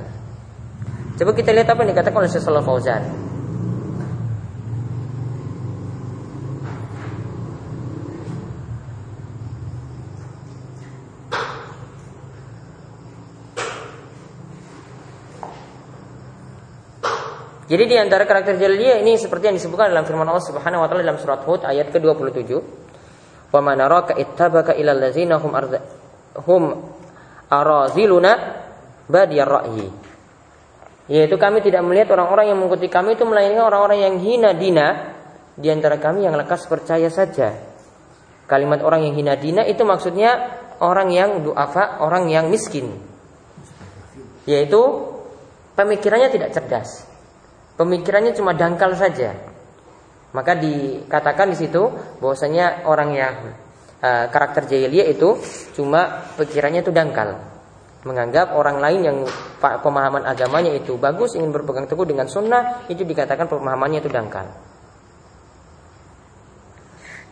Coba 1.19 1.31
kita 1.35 1.51
lihat 1.51 1.67
apa 1.67 1.83
yang 1.83 1.91
dikatakan 1.91 2.17
oleh 2.23 2.31
Syaikhul 2.31 2.63
Fauzan. 2.63 3.03
Jadi 17.65 17.83
di 17.89 17.97
antara 17.97 18.29
karakter 18.29 18.61
jahiliyah 18.61 19.01
ini 19.01 19.17
seperti 19.17 19.49
yang 19.49 19.57
disebutkan 19.57 19.89
dalam 19.89 20.05
firman 20.05 20.29
Allah 20.29 20.45
Subhanahu 20.45 20.85
wa 20.85 20.87
taala 20.87 21.01
dalam 21.01 21.17
surat 21.17 21.41
Hud 21.49 21.65
ayat 21.65 21.89
ke-27. 21.89 22.51
Wa 23.49 23.57
man 23.57 23.81
araka 23.81 24.13
ittabaka 24.13 24.77
ilal 24.77 25.01
ladzina 25.01 25.41
hum 25.41 25.51
arza 25.57 25.81
hum 26.45 26.77
araziluna 27.49 28.31
badiyar 29.09 29.49
ra'yi. 29.49 29.89
Yaitu 31.09 31.41
kami 31.41 31.65
tidak 31.65 31.81
melihat 31.81 32.13
orang-orang 32.13 32.53
yang 32.53 32.57
mengikuti 32.61 32.85
kami 32.85 33.17
itu 33.17 33.25
melainkan 33.25 33.65
orang-orang 33.65 33.97
yang 33.97 34.15
hina 34.21 34.53
dina 34.53 34.87
di 35.57 35.65
antara 35.73 35.97
kami 35.97 36.29
yang 36.29 36.37
lekas 36.37 36.69
percaya 36.69 37.09
saja. 37.09 37.49
Kalimat 38.45 38.85
orang 38.85 39.09
yang 39.09 39.17
hina 39.17 39.33
dina 39.41 39.65
itu 39.65 39.81
maksudnya 39.81 40.53
orang 40.85 41.09
yang 41.09 41.41
duafa, 41.41 41.97
orang 41.97 42.29
yang 42.29 42.45
miskin. 42.53 42.93
Yaitu 44.45 44.81
pemikirannya 45.73 46.29
tidak 46.29 46.53
cerdas 46.53 47.14
pemikirannya 47.79 48.35
cuma 48.35 48.55
dangkal 48.55 48.95
saja. 48.95 49.35
Maka 50.35 50.51
dikatakan 50.59 51.55
di 51.55 51.57
situ 51.57 51.87
bahwasanya 52.19 52.83
orang 52.83 53.09
yang 53.15 53.35
uh, 54.03 54.25
karakter 54.27 54.67
jahiliyah 54.67 55.07
itu 55.07 55.39
cuma 55.75 56.27
pikirannya 56.35 56.83
itu 56.83 56.91
dangkal. 56.91 57.39
Menganggap 58.05 58.53
orang 58.53 58.77
lain 58.77 59.01
yang 59.01 59.17
pemahaman 59.57 60.27
agamanya 60.29 60.69
itu 60.75 60.93
bagus 60.99 61.33
ingin 61.33 61.49
berpegang 61.49 61.89
teguh 61.89 62.05
dengan 62.05 62.29
sunnah 62.29 62.85
itu 62.85 63.01
dikatakan 63.01 63.49
pemahamannya 63.49 63.99
itu 64.03 64.11
dangkal. 64.11 64.45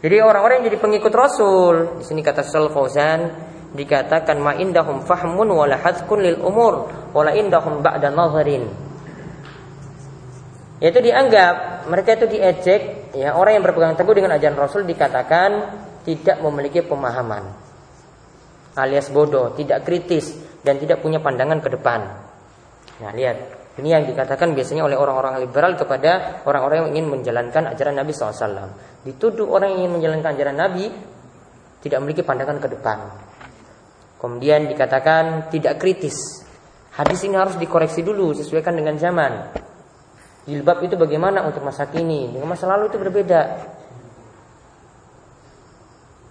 Jadi 0.03 0.19
orang-orang 0.19 0.59
yang 0.59 0.73
jadi 0.73 0.79
pengikut 0.81 1.13
Rasul 1.15 1.75
di 2.01 2.03
sini 2.03 2.19
kata 2.25 2.43
Sal 2.43 2.67
Fauzan 2.73 3.31
dikatakan 3.71 4.35
ma 4.35 4.51
indahum 4.51 4.99
fahmun 5.05 5.47
wala 5.47 5.79
lil 6.19 6.37
umur 6.43 6.91
wala 7.15 7.31
indahum 7.31 7.79
ba'da 7.79 8.11
nazarin 8.11 8.82
yaitu 10.83 10.99
dianggap 10.99 11.87
mereka 11.87 12.19
itu 12.19 12.27
diejek 12.27 13.15
ya 13.15 13.39
orang 13.39 13.55
yang 13.55 13.63
berpegang 13.63 13.95
teguh 13.95 14.19
dengan 14.19 14.35
ajaran 14.35 14.59
Rasul 14.59 14.83
dikatakan 14.83 15.51
tidak 16.03 16.43
memiliki 16.43 16.83
pemahaman 16.83 17.63
alias 18.77 19.13
bodoh, 19.13 19.53
tidak 19.53 19.85
kritis 19.85 20.33
dan 20.65 20.81
tidak 20.81 21.01
punya 21.01 21.21
pandangan 21.21 21.61
ke 21.61 21.69
depan. 21.69 21.99
Nah, 23.01 23.11
lihat, 23.13 23.37
ini 23.77 23.93
yang 23.93 24.05
dikatakan 24.05 24.53
biasanya 24.53 24.85
oleh 24.85 24.97
orang-orang 24.97 25.41
liberal 25.41 25.77
kepada 25.77 26.41
orang-orang 26.45 26.87
yang 26.87 26.89
ingin 26.97 27.07
menjalankan 27.19 27.73
ajaran 27.73 27.95
Nabi 27.97 28.11
SAW. 28.13 28.69
Dituduh 29.05 29.49
orang 29.49 29.77
yang 29.77 29.79
ingin 29.85 29.93
menjalankan 30.01 30.29
ajaran 30.33 30.57
Nabi 30.57 30.85
tidak 31.83 31.97
memiliki 32.01 32.23
pandangan 32.25 32.57
ke 32.61 32.67
depan. 32.69 32.97
Kemudian 34.17 34.71
dikatakan 34.71 35.51
tidak 35.51 35.83
kritis. 35.83 36.47
Hadis 36.93 37.25
ini 37.25 37.35
harus 37.35 37.57
dikoreksi 37.57 38.05
dulu 38.05 38.31
sesuaikan 38.37 38.77
dengan 38.77 38.95
zaman. 38.95 39.51
Jilbab 40.43 40.83
itu 40.83 40.99
bagaimana 40.99 41.47
untuk 41.47 41.63
masa 41.63 41.87
kini? 41.87 42.27
Dengan 42.35 42.51
masa 42.51 42.67
lalu 42.67 42.91
itu 42.91 42.99
berbeda. 42.99 43.41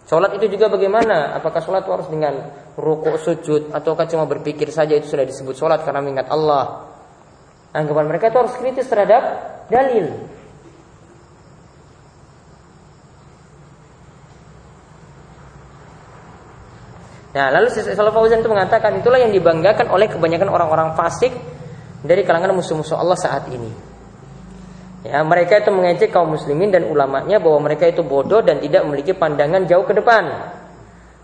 Sholat 0.04 0.36
itu 0.36 0.52
juga 0.52 0.68
bagaimana? 0.68 1.32
Apakah 1.40 1.64
sholat 1.64 1.88
harus 1.88 2.04
dengan 2.12 2.52
rukuk 2.76 3.16
sujud 3.16 3.72
Ataukah 3.72 4.04
cuma 4.04 4.28
berpikir 4.28 4.68
saja 4.68 4.92
itu 4.92 5.08
sudah 5.08 5.24
disebut 5.24 5.56
sholat 5.56 5.80
Karena 5.88 6.04
mengingat 6.04 6.28
Allah? 6.28 6.84
Anggapan 7.72 8.12
mereka 8.12 8.28
itu 8.28 8.36
harus 8.36 8.52
kritis 8.60 8.84
terhadap 8.92 9.24
dalil. 9.72 10.28
Nah, 17.32 17.48
lalu 17.48 17.72
Salaf 17.72 18.12
Fauzan 18.12 18.44
itu 18.44 18.50
mengatakan 18.52 18.92
itulah 19.00 19.16
yang 19.16 19.32
dibanggakan 19.32 19.88
oleh 19.88 20.04
kebanyakan 20.04 20.52
orang-orang 20.52 20.92
fasik 20.92 21.32
dari 22.04 22.20
kalangan 22.28 22.52
musuh-musuh 22.52 23.00
Allah 23.00 23.16
saat 23.16 23.48
ini. 23.48 23.91
Ya, 25.02 25.18
mereka 25.26 25.58
itu 25.58 25.70
mengejek 25.74 26.14
kaum 26.14 26.30
muslimin 26.30 26.70
dan 26.70 26.86
ulamanya 26.86 27.42
bahwa 27.42 27.66
mereka 27.66 27.90
itu 27.90 28.06
bodoh 28.06 28.38
dan 28.38 28.62
tidak 28.62 28.86
memiliki 28.86 29.10
pandangan 29.10 29.66
jauh 29.66 29.82
ke 29.82 29.98
depan. 29.98 30.30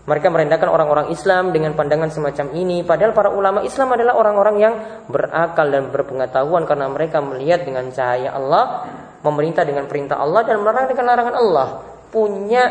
Mereka 0.03 0.27
merendahkan 0.27 0.67
orang-orang 0.67 1.07
Islam 1.15 1.55
dengan 1.55 1.77
pandangan 1.79 2.11
semacam 2.11 2.51
ini, 2.59 2.83
padahal 2.83 3.15
para 3.15 3.29
ulama 3.31 3.63
Islam 3.63 3.95
adalah 3.95 4.19
orang-orang 4.19 4.55
yang 4.59 4.73
berakal 5.07 5.69
dan 5.71 5.93
berpengetahuan 5.95 6.67
karena 6.67 6.91
mereka 6.91 7.23
melihat 7.23 7.63
dengan 7.63 7.87
cahaya 7.93 8.35
Allah, 8.35 8.89
memerintah 9.23 9.63
dengan 9.63 9.87
perintah 9.87 10.19
Allah 10.19 10.43
dan 10.43 10.59
melarang 10.59 10.89
dengan 10.91 11.05
larangan 11.13 11.35
Allah. 11.39 11.67
Punya 12.09 12.63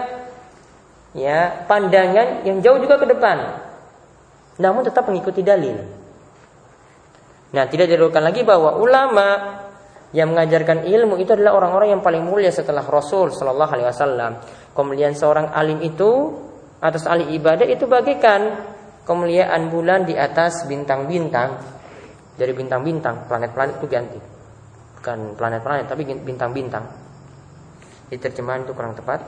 ya 1.16 1.64
pandangan 1.64 2.44
yang 2.44 2.60
jauh 2.60 2.84
juga 2.84 3.00
ke 3.00 3.06
depan. 3.06 3.64
Namun 4.60 4.84
tetap 4.84 5.08
mengikuti 5.08 5.40
dalil. 5.40 5.78
Nah, 7.48 7.64
tidak 7.64 7.88
diragukan 7.88 8.20
lagi 8.20 8.44
bahwa 8.44 8.76
ulama 8.76 9.26
yang 10.16 10.32
mengajarkan 10.32 10.88
ilmu 10.88 11.20
itu 11.20 11.36
adalah 11.36 11.60
orang-orang 11.60 11.98
yang 11.98 12.02
paling 12.02 12.24
mulia 12.24 12.48
setelah 12.48 12.80
Rasul 12.80 13.28
Shallallahu 13.28 13.72
Alaihi 13.76 13.88
Wasallam. 13.92 14.32
Kemudian 14.72 15.12
seorang 15.12 15.52
alim 15.52 15.84
itu 15.84 16.32
atas 16.80 17.04
ahli 17.04 17.28
ibadah 17.36 17.68
itu 17.68 17.84
bagikan 17.84 18.56
kemuliaan 19.04 19.68
bulan 19.68 20.08
di 20.08 20.16
atas 20.16 20.64
bintang-bintang. 20.64 21.60
Dari 22.38 22.52
bintang-bintang 22.54 23.26
planet-planet 23.26 23.74
itu 23.82 23.86
ganti. 23.90 24.20
Bukan 24.96 25.36
planet-planet 25.36 25.84
tapi 25.90 26.02
bintang-bintang. 26.06 26.84
Di 28.08 28.16
terjemahan 28.16 28.64
itu 28.64 28.72
kurang 28.72 28.96
tepat. 28.96 29.20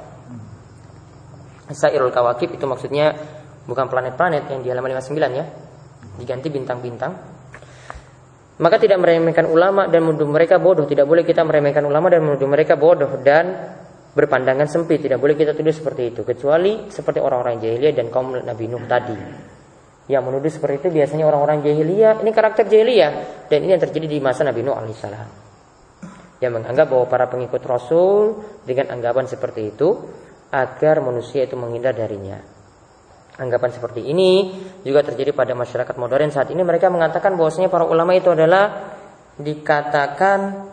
Sairul 1.70 2.10
Kawakib 2.10 2.56
itu 2.56 2.64
maksudnya 2.64 3.12
bukan 3.68 3.86
planet-planet 3.90 4.48
yang 4.48 4.60
di 4.64 4.68
halaman 4.72 4.96
59 4.96 5.38
ya. 5.38 5.44
Diganti 6.16 6.48
bintang-bintang 6.48 7.29
maka 8.60 8.76
tidak 8.76 9.00
meremehkan 9.00 9.48
ulama 9.48 9.88
dan 9.88 10.04
menuduh 10.04 10.28
mereka 10.28 10.60
bodoh. 10.60 10.84
Tidak 10.84 11.08
boleh 11.08 11.24
kita 11.24 11.40
meremehkan 11.42 11.80
ulama 11.88 12.12
dan 12.12 12.20
menuduh 12.20 12.44
mereka 12.44 12.76
bodoh 12.76 13.08
dan 13.24 13.72
berpandangan 14.10 14.68
sempit, 14.68 15.00
tidak 15.00 15.22
boleh 15.22 15.38
kita 15.38 15.54
tuduh 15.54 15.72
seperti 15.72 16.10
itu 16.12 16.26
kecuali 16.26 16.90
seperti 16.90 17.22
orang-orang 17.22 17.62
jahiliyah 17.62 17.94
dan 17.94 18.06
kaum 18.10 18.36
Nabi 18.36 18.64
Nuh 18.68 18.84
tadi. 18.84 19.16
Yang 20.10 20.22
menuduh 20.26 20.50
seperti 20.50 20.74
itu 20.82 20.88
biasanya 20.90 21.24
orang-orang 21.30 21.62
jahiliyah, 21.62 22.18
ini 22.20 22.30
karakter 22.34 22.66
jahiliyah 22.66 23.46
dan 23.46 23.58
ini 23.62 23.78
yang 23.78 23.82
terjadi 23.82 24.06
di 24.10 24.18
masa 24.18 24.42
Nabi 24.42 24.60
Nuh 24.66 24.74
alaihissalam. 24.74 25.28
Yang 26.42 26.52
menganggap 26.58 26.86
bahwa 26.90 27.06
para 27.06 27.26
pengikut 27.30 27.62
Rasul 27.62 28.42
dengan 28.66 28.98
anggapan 28.98 29.30
seperti 29.30 29.70
itu 29.70 29.88
agar 30.50 30.98
manusia 30.98 31.46
itu 31.46 31.54
menghindar 31.54 31.94
darinya. 31.94 32.59
Anggapan 33.40 33.72
seperti 33.72 34.04
ini 34.04 34.52
juga 34.84 35.00
terjadi 35.00 35.32
pada 35.32 35.56
masyarakat 35.56 35.96
modern 35.96 36.28
saat 36.28 36.52
ini 36.52 36.60
mereka 36.60 36.92
mengatakan 36.92 37.40
bahwasanya 37.40 37.72
para 37.72 37.88
ulama 37.88 38.12
itu 38.12 38.28
adalah 38.28 38.92
dikatakan 39.40 40.68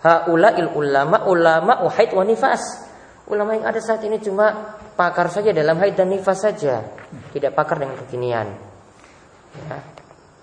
haulail 0.00 0.72
ulama 0.72 1.28
ulama 1.28 1.84
uhaid 1.84 2.16
wa 2.16 2.24
nifas. 2.24 2.88
Ulama 3.28 3.52
yang 3.52 3.68
ada 3.68 3.82
saat 3.84 4.00
ini 4.08 4.16
cuma 4.22 4.78
pakar 4.96 5.28
saja 5.28 5.52
dalam 5.52 5.76
haid 5.76 5.92
dan 5.92 6.08
nifas 6.08 6.40
saja, 6.40 6.88
tidak 7.36 7.52
pakar 7.52 7.84
dengan 7.84 8.00
kekinian. 8.00 8.48
Ya. 9.66 9.76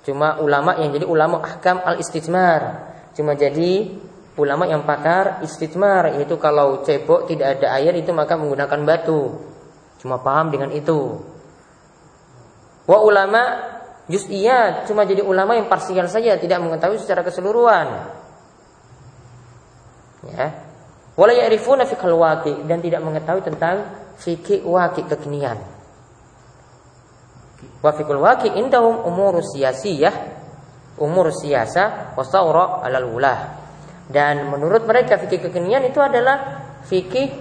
Cuma 0.06 0.38
ulama 0.44 0.78
yang 0.78 0.94
jadi 0.94 1.08
ulama 1.08 1.42
ahkam 1.42 1.80
al 1.80 1.98
istijmar, 1.98 2.92
cuma 3.18 3.34
jadi 3.34 3.98
ulama 4.38 4.70
yang 4.70 4.86
pakar 4.86 5.42
istijmar 5.42 6.20
yaitu 6.20 6.38
kalau 6.38 6.86
cebok 6.86 7.26
tidak 7.32 7.58
ada 7.58 7.82
air 7.82 7.98
itu 7.98 8.14
maka 8.14 8.38
menggunakan 8.38 8.80
batu. 8.86 9.42
Cuma 10.04 10.20
paham 10.20 10.52
dengan 10.52 10.70
itu. 10.76 11.33
Wa 12.84 13.00
ulama 13.00 13.42
juz'iyat 14.12 14.84
cuma 14.88 15.08
jadi 15.08 15.24
ulama 15.24 15.56
yang 15.56 15.72
parsial 15.72 16.12
saja 16.12 16.36
tidak 16.36 16.60
mengetahui 16.60 17.00
secara 17.00 17.24
keseluruhan. 17.24 17.88
Ya. 20.34 20.48
Wala 21.14 21.34
ya'rifuna 21.36 21.86
fiqhal 21.86 22.18
waqi 22.18 22.66
dan 22.66 22.82
tidak 22.82 23.06
mengetahui 23.06 23.44
tentang 23.46 23.88
fikih 24.20 24.66
waqi 24.66 25.06
kekinian. 25.08 25.62
Wa 27.80 27.92
fiqhul 27.96 28.20
waqi 28.20 28.52
indahum 28.60 29.04
umur 29.08 29.40
siyasiyah 29.40 30.34
umur 31.00 31.32
siasa 31.34 32.14
wasawra 32.18 32.84
alal 32.84 33.08
ulah. 33.14 33.40
Dan 34.10 34.52
menurut 34.52 34.84
mereka 34.84 35.16
fikih 35.16 35.48
kekinian 35.48 35.88
itu 35.88 36.04
adalah 36.04 36.66
fikih 36.84 37.32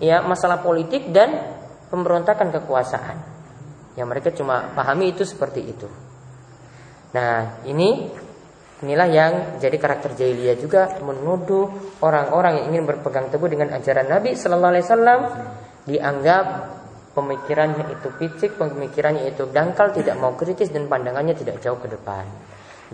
ya 0.00 0.24
masalah 0.24 0.64
politik 0.64 1.12
dan 1.12 1.36
pemberontakan 1.92 2.48
kekuasaan. 2.54 3.16
Yang 3.98 4.06
mereka 4.06 4.28
cuma 4.30 4.70
pahami 4.78 5.10
itu 5.10 5.26
seperti 5.26 5.66
itu. 5.66 5.90
Nah, 7.10 7.66
ini 7.66 8.06
Inilah 8.78 9.08
yang 9.10 9.32
jadi 9.58 9.74
karakter 9.74 10.14
jahiliyah 10.14 10.54
juga 10.54 11.02
menuduh 11.02 11.98
orang-orang 11.98 12.62
yang 12.62 12.66
ingin 12.70 12.86
berpegang 12.86 13.26
teguh 13.26 13.50
dengan 13.50 13.74
ajaran 13.74 14.06
Nabi 14.06 14.38
Sallallahu 14.38 14.70
Alaihi 14.70 14.86
Wasallam 14.86 15.20
dianggap 15.82 16.44
pemikirannya 17.10 17.84
itu 17.98 18.08
picik, 18.14 18.54
pemikirannya 18.54 19.34
itu 19.34 19.50
dangkal, 19.50 19.90
tidak 19.90 20.14
mau 20.22 20.38
kritis 20.38 20.70
dan 20.70 20.86
pandangannya 20.86 21.34
tidak 21.34 21.58
jauh 21.58 21.74
ke 21.82 21.90
depan. 21.90 22.22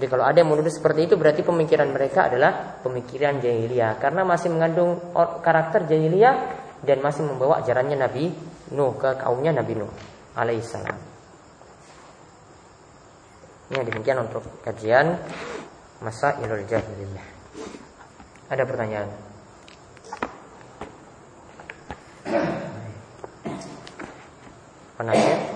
Jadi 0.01 0.07
kalau 0.09 0.25
ada 0.25 0.41
yang 0.41 0.49
menuduh 0.49 0.73
seperti 0.73 1.05
itu 1.05 1.21
berarti 1.21 1.45
pemikiran 1.45 1.93
mereka 1.93 2.33
adalah 2.33 2.81
pemikiran 2.81 3.45
jahiliyah 3.45 4.01
karena 4.01 4.25
masih 4.25 4.49
mengandung 4.57 5.13
karakter 5.45 5.85
jahiliyah 5.85 6.35
dan 6.81 7.05
masih 7.05 7.29
membawa 7.29 7.61
ajarannya 7.61 8.01
Nabi 8.01 8.33
Nuh 8.73 8.97
ke 8.97 9.21
kaumnya 9.21 9.53
Nabi 9.53 9.77
Nuh 9.77 10.14
alaihissalam. 10.35 10.99
Ini 13.71 13.81
demikian 13.81 14.23
untuk 14.23 14.45
kajian 14.63 15.19
masa 16.05 16.37
Masailul 16.37 16.67
Jahiliyah. 16.69 17.27
Ada 18.53 18.63
pertanyaan? 18.69 19.09
Penanya? 24.95 25.55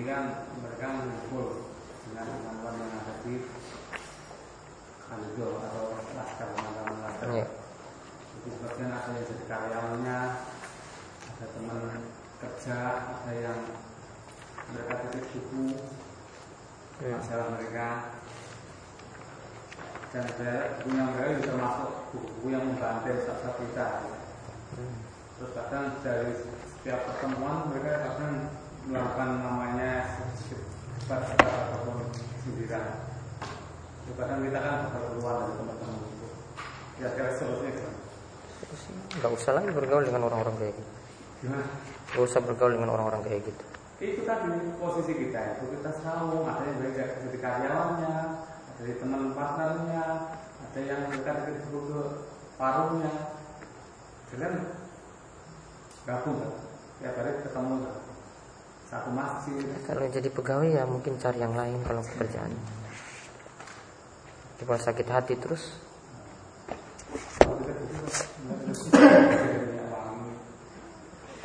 di 0.00 0.08
kan 0.08 0.48
mereka 0.64 0.86
mengumpul 0.96 1.68
dengan 2.08 2.24
kemampuan 2.40 2.74
menghadapi 2.80 3.34
Khalidul 5.10 5.58
atau 5.58 5.98
laskar 6.14 6.48
laskar. 6.54 7.28
Yeah 7.34 7.50
jadi 8.40 8.56
sebagian 8.56 8.88
ada 8.88 9.10
yang 9.12 9.26
jadi 9.28 9.44
karyawannya 9.52 10.20
ada 11.28 11.46
teman 11.52 11.80
kerja 12.40 12.78
ada 13.12 13.32
yang 13.36 13.58
mereka 14.72 14.94
titip 15.12 15.28
buku 15.28 15.76
ya. 17.04 17.20
masalah 17.20 17.48
mereka 17.52 17.88
dan 20.08 20.24
buku 20.80 20.88
yang 20.96 21.08
mereka 21.12 21.36
bisa 21.36 21.52
masuk 21.52 21.90
buku-buku 22.16 22.46
yang 22.48 22.64
membantu 22.64 23.12
saat 23.28 23.54
kita 23.60 23.88
hmm. 24.72 24.96
terus 25.36 25.52
kadang 25.52 25.86
dari 26.00 26.32
setiap 26.64 27.00
pertemuan 27.12 27.68
mereka 27.68 28.08
kadang 28.08 28.56
melakukan 28.88 29.30
namanya 29.44 30.16
sedikit 30.16 30.64
ataupun 31.12 32.08
sindiran 32.40 33.09
kadang 34.18 34.40
kita 34.46 34.58
kan 34.58 34.74
bakal 34.88 35.02
keluar 35.14 35.34
dari 35.44 35.54
teman-teman 35.58 35.98
itu 36.08 36.28
seterusnya 37.00 37.70
gitu 37.74 37.90
nggak 39.18 39.32
usah 39.34 39.52
lagi 39.56 39.70
bergaul 39.74 40.04
dengan 40.06 40.22
orang-orang 40.30 40.54
kayak 40.60 40.74
gitu. 40.76 40.90
Nggak 42.14 42.24
usah 42.24 42.40
bergaul 42.44 42.72
dengan 42.76 42.90
orang-orang 42.94 43.22
kayak 43.26 43.40
gitu. 43.48 43.64
Itu 44.00 44.20
tadi 44.24 44.48
posisi 44.80 45.12
kita 45.12 45.40
itu 45.56 45.64
kita 45.76 45.90
tahu 46.00 46.46
ada 46.48 46.62
yang 46.64 46.78
dari 46.80 47.38
karyawannya 47.40 48.16
ada 48.16 48.72
dari 48.80 48.94
teman 48.96 49.36
partnernya 49.36 50.04
ada 50.60 50.80
yang 50.80 51.00
dekat 51.12 51.36
ke 51.52 52.02
paruhnya 52.56 53.12
kalian 54.30 54.54
gabung 56.06 56.38
kan 56.38 56.52
tiap 57.02 57.14
hari 57.18 57.30
ketemu 57.44 57.74
kan 57.82 57.96
satu 58.88 59.10
masjid. 59.12 59.64
Kalau 59.84 60.06
jadi 60.08 60.28
pegawai 60.32 60.68
ya 60.70 60.84
mungkin 60.86 61.18
cari 61.18 61.38
yang 61.42 61.54
lain 61.58 61.78
kalau 61.84 62.02
pekerjaan 62.04 62.52
kalau 64.64 64.80
sakit 64.80 65.06
hati 65.08 65.34
terus 65.40 65.62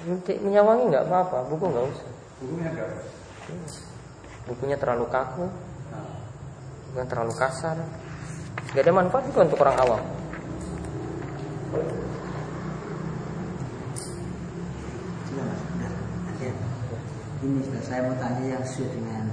Minyak 0.06 0.62
wangi 0.62 0.84
nggak 0.94 1.10
apa-apa, 1.10 1.50
buku 1.50 1.66
nggak 1.66 1.86
usah. 1.90 2.10
Bukunya 2.38 2.70
enggak. 2.70 2.90
Bukunya 4.46 4.78
terlalu 4.78 5.06
kaku, 5.10 5.50
bukan 6.94 7.06
terlalu 7.10 7.34
kasar. 7.34 7.78
Gak 8.70 8.86
ada 8.86 8.94
manfaat 8.94 9.26
juga 9.26 9.50
untuk 9.50 9.66
orang 9.66 9.78
awam. 9.82 10.02
Ini 17.46 17.62
sudah 17.62 17.84
saya 17.86 18.02
mau 18.10 18.18
tanya 18.18 18.58
yang 18.58 18.64
sesuai 18.66 18.90
dengan 18.90 19.26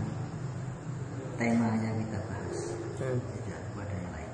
tema 1.40 1.68
yang 1.80 1.96
kita 1.96 2.18
bahas. 2.28 2.58
Hmm. 3.00 3.18
Tidak 3.20 3.60
pada 3.72 3.94
yang 3.96 4.12
lain. 4.12 4.32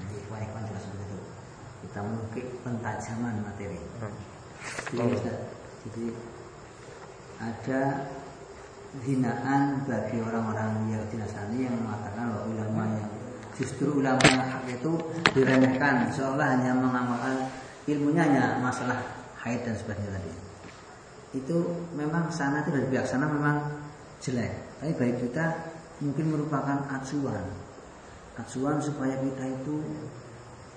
Jadi, 0.00 0.16
Pak 0.28 0.60
jelas 0.68 0.84
begitu. 0.92 1.18
Kita 1.96 2.04
mengukir 2.04 2.44
pentajaman 2.60 3.40
materi. 3.40 3.80
Hmm. 4.04 4.12
Jadi, 4.92 5.16
jadi 5.88 6.04
ada 7.40 7.80
hinaan 9.00 9.80
bagi 9.88 10.20
orang-orang 10.20 10.92
Yahudi 10.92 11.16
Nasrani 11.16 11.64
yang 11.64 11.72
mengatakan 11.80 12.36
bahwa 12.36 12.52
ulama 12.52 13.00
yang 13.00 13.08
justru 13.56 13.96
ulama 13.96 14.20
yang 14.28 14.44
hak 14.44 14.76
itu 14.76 14.92
diremehkan 15.32 16.12
seolah 16.12 16.60
hanya 16.60 16.76
mengamalkan 16.76 17.48
ilmunya 17.88 18.28
hanya 18.28 18.60
masalah 18.60 19.00
haid 19.40 19.64
dan 19.64 19.72
sebagainya 19.80 20.20
tadi. 20.20 20.32
Itu 21.32 21.88
memang 21.96 22.28
sana 22.28 22.60
itu 22.60 22.76
dari 22.76 22.92
pihak 22.92 23.08
sana 23.08 23.24
memang 23.24 23.72
jelek. 24.20 24.52
Tapi 24.84 24.92
baik 25.00 25.16
kita 25.32 25.72
mungkin 26.04 26.28
merupakan 26.28 26.76
acuan. 26.92 27.56
Acuan 28.36 28.84
supaya 28.84 29.16
kita 29.16 29.48
itu 29.48 29.80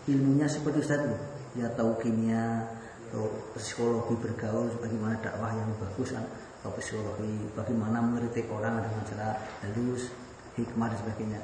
ilmunya 0.10 0.50
seperti 0.50 0.82
Ustaz 0.82 1.06
itu. 1.06 1.18
Ya 1.58 1.68
tahu 1.74 1.98
kimia, 2.02 2.66
atau 3.10 3.26
psikologi 3.58 4.14
bergaul 4.22 4.70
bagaimana 4.78 5.18
dakwah 5.18 5.50
yang 5.50 5.74
bagus 5.82 6.14
atau 6.14 6.70
psikologi 6.78 7.50
bagaimana 7.58 8.06
mengkritik 8.06 8.46
orang 8.54 8.86
dengan 8.86 9.02
cara 9.10 9.30
halus 9.66 10.14
hikmah 10.54 10.94
dan 10.94 10.98
sebagainya. 11.02 11.42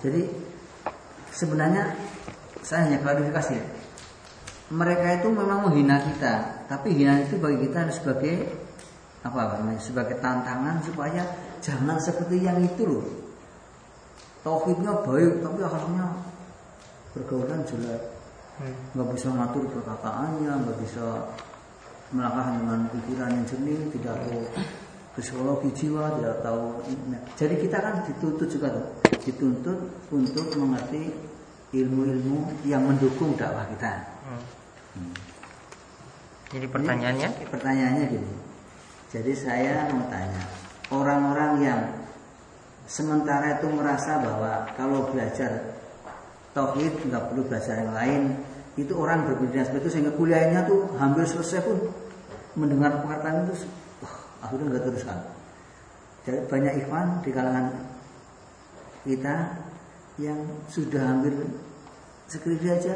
Jadi 0.00 0.22
sebenarnya 1.28 1.92
saya 2.64 2.88
hanya 2.88 3.04
klarifikasi 3.04 3.60
mereka 4.72 5.20
itu 5.20 5.28
memang 5.28 5.68
menghina 5.68 6.00
kita 6.00 6.64
tapi 6.64 6.96
hina 6.96 7.20
itu 7.28 7.36
bagi 7.36 7.68
kita 7.68 7.92
sebagai 7.92 8.48
apa 9.20 9.60
namanya 9.60 9.84
sebagai 9.84 10.16
tantangan 10.16 10.80
supaya 10.80 11.28
jangan 11.60 12.00
seperti 12.00 12.40
yang 12.40 12.56
itu 12.64 12.88
loh 12.88 13.04
tauhidnya 14.40 14.96
baik 15.04 15.44
tapi 15.44 15.60
akhirnya 15.60 16.06
pergaulan 17.12 17.62
jelek 17.68 18.12
Hmm. 18.52 18.68
nggak 18.92 19.16
bisa 19.16 19.32
ngatur 19.32 19.64
perkataannya 19.64 20.52
nggak 20.52 20.78
bisa 20.84 21.24
melangkah 22.12 22.52
dengan 22.52 22.84
pikiran 22.92 23.32
yang 23.32 23.46
jernih 23.48 23.80
tidak 23.96 24.16
tahu 24.28 24.44
psikologi 25.12 25.68
jiwa, 25.76 26.20
tidak 26.20 26.40
tahu. 26.40 26.80
Jadi 27.36 27.54
kita 27.60 27.78
kan 27.84 28.00
dituntut 28.08 28.48
juga 28.48 28.68
tuh, 28.72 28.86
dituntut 29.28 29.78
untuk 30.08 30.46
mengerti 30.56 31.12
ilmu-ilmu 31.72 32.64
yang 32.64 32.84
mendukung 32.84 33.36
dakwah 33.36 33.64
kita. 33.72 33.92
Hmm. 34.24 34.42
Hmm. 34.96 35.14
Jadi 36.52 36.66
pertanyaannya? 36.68 37.28
Ini, 37.28 37.48
pertanyaannya 37.48 38.04
gini. 38.08 38.32
Jadi 39.12 39.32
saya 39.36 39.88
mau 39.92 40.08
tanya, 40.08 40.44
orang-orang 40.88 41.52
yang 41.60 41.80
sementara 42.88 43.60
itu 43.60 43.68
merasa 43.68 44.20
bahwa 44.20 44.68
kalau 44.76 45.08
belajar 45.12 45.71
tauhid 46.52 46.92
nggak 47.08 47.32
perlu 47.32 47.42
belajar 47.48 47.80
yang 47.80 47.92
lain, 47.92 48.22
itu 48.76 48.92
orang 48.96 49.28
berbeda 49.28 49.68
seperti 49.68 49.84
itu 49.84 49.90
sehingga 49.98 50.12
kuliahnya 50.16 50.64
tuh 50.64 50.88
hampir 50.96 51.28
selesai 51.28 51.60
pun 51.64 51.76
mendengar 52.56 53.04
perkataan 53.04 53.48
itu 53.48 53.68
akhirnya 54.40 54.66
nggak 54.72 54.84
teruskan. 54.88 55.18
Jadi 56.22 56.38
banyak 56.46 56.72
ikhwan 56.84 57.06
di 57.20 57.30
kalangan 57.34 57.66
kita 59.02 59.34
yang 60.20 60.38
sudah 60.70 61.02
hampir 61.02 61.34
skripsi 62.30 62.68
aja 62.70 62.94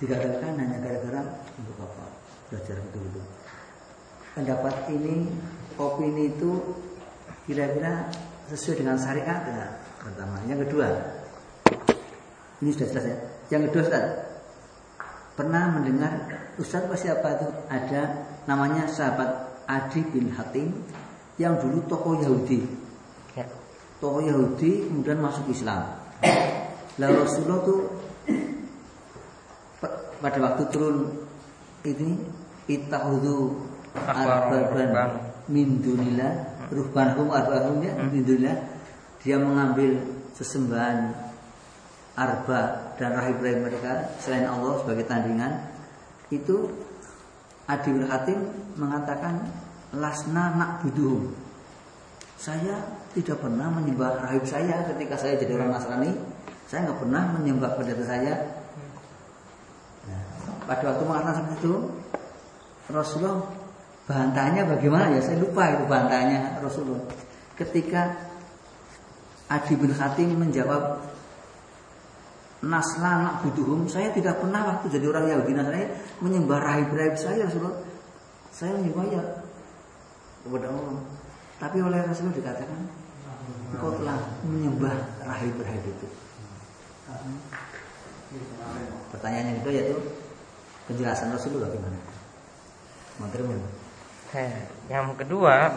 digagalkan 0.00 0.56
hanya 0.56 0.78
gara-gara 0.80 1.22
untuk 1.60 1.76
apa 1.80 2.04
belajar 2.48 2.76
betul-betul. 2.88 3.24
Pendapat 4.30 4.74
ini, 4.94 5.28
opini 5.76 6.32
itu 6.32 6.52
kira-kira 7.44 8.08
sesuai 8.48 8.80
dengan 8.80 8.96
syariat 8.96 9.42
ya, 9.44 9.66
pertama. 10.00 10.38
Yang 10.46 10.70
kedua, 10.70 10.88
ini 12.60 12.70
sudah 12.76 12.88
selesai. 12.92 13.14
Yang 13.48 13.72
kedua, 13.72 13.82
Ustaz, 13.88 14.04
pernah 15.34 15.64
mendengar 15.72 16.12
Ustaz 16.60 16.84
pasti 16.84 17.08
apa 17.08 17.40
itu 17.40 17.46
ada 17.72 18.02
namanya 18.44 18.84
sahabat 18.84 19.64
Adi 19.64 20.04
bin 20.12 20.28
Hatim 20.36 20.68
yang 21.40 21.56
dulu 21.56 21.80
tokoh 21.88 22.20
Yahudi. 22.20 22.60
Ya. 23.32 23.48
Tokoh 23.96 24.20
Yahudi 24.20 24.92
kemudian 24.92 25.24
masuk 25.24 25.48
Islam. 25.48 25.88
Lalu 27.00 27.16
Rasulullah 27.24 27.60
tuh 27.64 27.80
pada 30.20 30.36
waktu 30.36 30.62
turun 30.68 31.08
ini 31.80 32.20
itahudu 32.68 33.56
arbaban 33.96 35.32
min 35.48 35.80
dunillah 35.80 36.60
ruhbanhum 36.68 37.32
arbahum 37.32 37.80
ya 37.80 37.96
min 38.04 38.20
dunillah 38.20 38.56
dia 39.24 39.40
mengambil 39.40 39.96
sesembahan 40.36 41.29
arba 42.20 42.92
dan 43.00 43.16
rahib-rahib 43.16 43.64
mereka 43.64 44.12
selain 44.20 44.44
Allah 44.44 44.76
sebagai 44.84 45.08
tandingan 45.08 45.72
itu 46.28 46.68
Adi 47.64 47.88
bin 47.96 48.04
Hatim 48.04 48.38
mengatakan 48.76 49.48
lasna 49.96 50.52
nak 50.58 50.70
buduhum. 50.84 51.32
Saya 52.36 52.82
tidak 53.16 53.40
pernah 53.40 53.72
menyembah 53.72 54.26
rahib 54.26 54.44
saya 54.44 54.84
ketika 54.90 55.16
saya 55.16 55.40
jadi 55.40 55.56
orang 55.56 55.76
Nasrani. 55.76 56.12
Saya 56.66 56.86
nggak 56.86 56.98
pernah 57.02 57.22
menyembah 57.38 57.70
pendeta 57.78 58.04
saya. 58.06 58.34
Pada 60.66 60.82
waktu 60.86 61.02
mengatakan 61.02 61.34
seperti 61.42 61.54
itu, 61.66 61.74
Rasulullah 62.94 63.42
bantahnya 64.06 64.62
bagaimana 64.66 65.18
ya? 65.18 65.20
Saya 65.22 65.42
lupa 65.42 65.66
itu 65.74 65.84
bantahnya 65.90 66.62
Rasulullah. 66.62 67.02
Ketika 67.58 68.30
Adi 69.50 69.74
bin 69.74 69.90
Hatim 69.90 70.38
menjawab 70.38 71.09
nasla 72.60 73.12
nak 73.24 73.34
buduhum 73.44 73.88
saya 73.88 74.12
tidak 74.12 74.36
pernah 74.40 74.76
waktu 74.76 74.92
jadi 74.92 75.06
orang 75.08 75.24
Yahudi. 75.32 75.52
Nasrani 75.56 75.86
menyembah 76.20 76.58
rahib-rahib 76.60 77.16
saya 77.16 77.48
Rasulullah. 77.48 77.80
Saya 78.52 78.76
menyembah 78.76 79.04
ya 79.08 79.22
kepada 80.44 80.66
Allah. 80.68 81.00
Tapi 81.60 81.78
oleh 81.80 82.00
Rasulullah 82.04 82.36
dikatakan 82.36 82.80
engkau 83.72 83.92
telah 83.96 84.18
menyembah 84.44 84.96
rahib-rahib 85.24 85.84
itu. 85.88 86.06
Pertanyaan 89.10 89.46
yang 89.54 89.58
itu 89.64 89.70
yaitu 89.74 89.96
penjelasan 90.86 91.32
Rasulullah 91.32 91.68
bagaimana? 91.68 91.98
Menteri 93.20 93.42
yang 94.86 95.10
kedua 95.18 95.74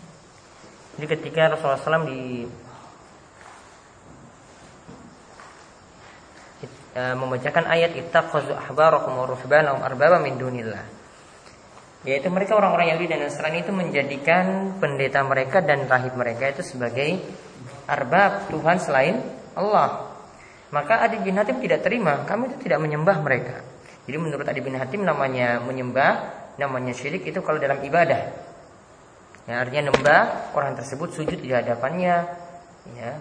jadi 0.98 1.06
ketika 1.06 1.54
Rasulullah 1.54 1.78
SAW 1.78 2.10
di 2.10 2.42
e, 6.94 7.02
membacakan 7.14 7.64
ayat 7.66 7.94
ittaqazu 7.96 8.54
ahbarakum 8.54 9.14
wa 9.14 9.26
ruhbanahum 9.28 9.80
arbaba 9.82 10.18
min 10.18 10.38
dunillah. 10.38 10.84
Yaitu 12.08 12.32
mereka 12.32 12.56
orang-orang 12.56 12.96
Yahudi 12.96 13.12
dan 13.12 13.20
Nasrani 13.28 13.60
itu 13.60 13.72
menjadikan 13.76 14.76
pendeta 14.80 15.20
mereka 15.20 15.60
dan 15.60 15.84
rahib 15.84 16.16
mereka 16.16 16.48
itu 16.48 16.64
sebagai 16.64 17.20
arbab 17.84 18.48
Tuhan 18.48 18.80
selain 18.80 19.20
Allah. 19.52 20.08
Maka 20.70 21.04
Adi 21.04 21.18
bin 21.20 21.36
Hatim 21.36 21.58
tidak 21.60 21.82
terima, 21.82 22.22
kami 22.24 22.48
itu 22.54 22.56
tidak 22.62 22.78
menyembah 22.78 23.20
mereka. 23.20 23.60
Jadi 24.06 24.16
menurut 24.16 24.46
Adi 24.46 24.62
bin 24.62 24.78
Hatim 24.78 25.02
namanya 25.02 25.58
menyembah, 25.60 26.12
namanya 26.56 26.94
syirik 26.94 27.26
itu 27.26 27.42
kalau 27.42 27.58
dalam 27.58 27.82
ibadah. 27.82 28.22
Ya, 29.50 29.66
artinya 29.66 29.90
nembah 29.90 30.54
orang 30.54 30.78
tersebut 30.78 31.10
sujud 31.10 31.42
di 31.42 31.50
hadapannya, 31.50 32.16
ya, 32.94 33.12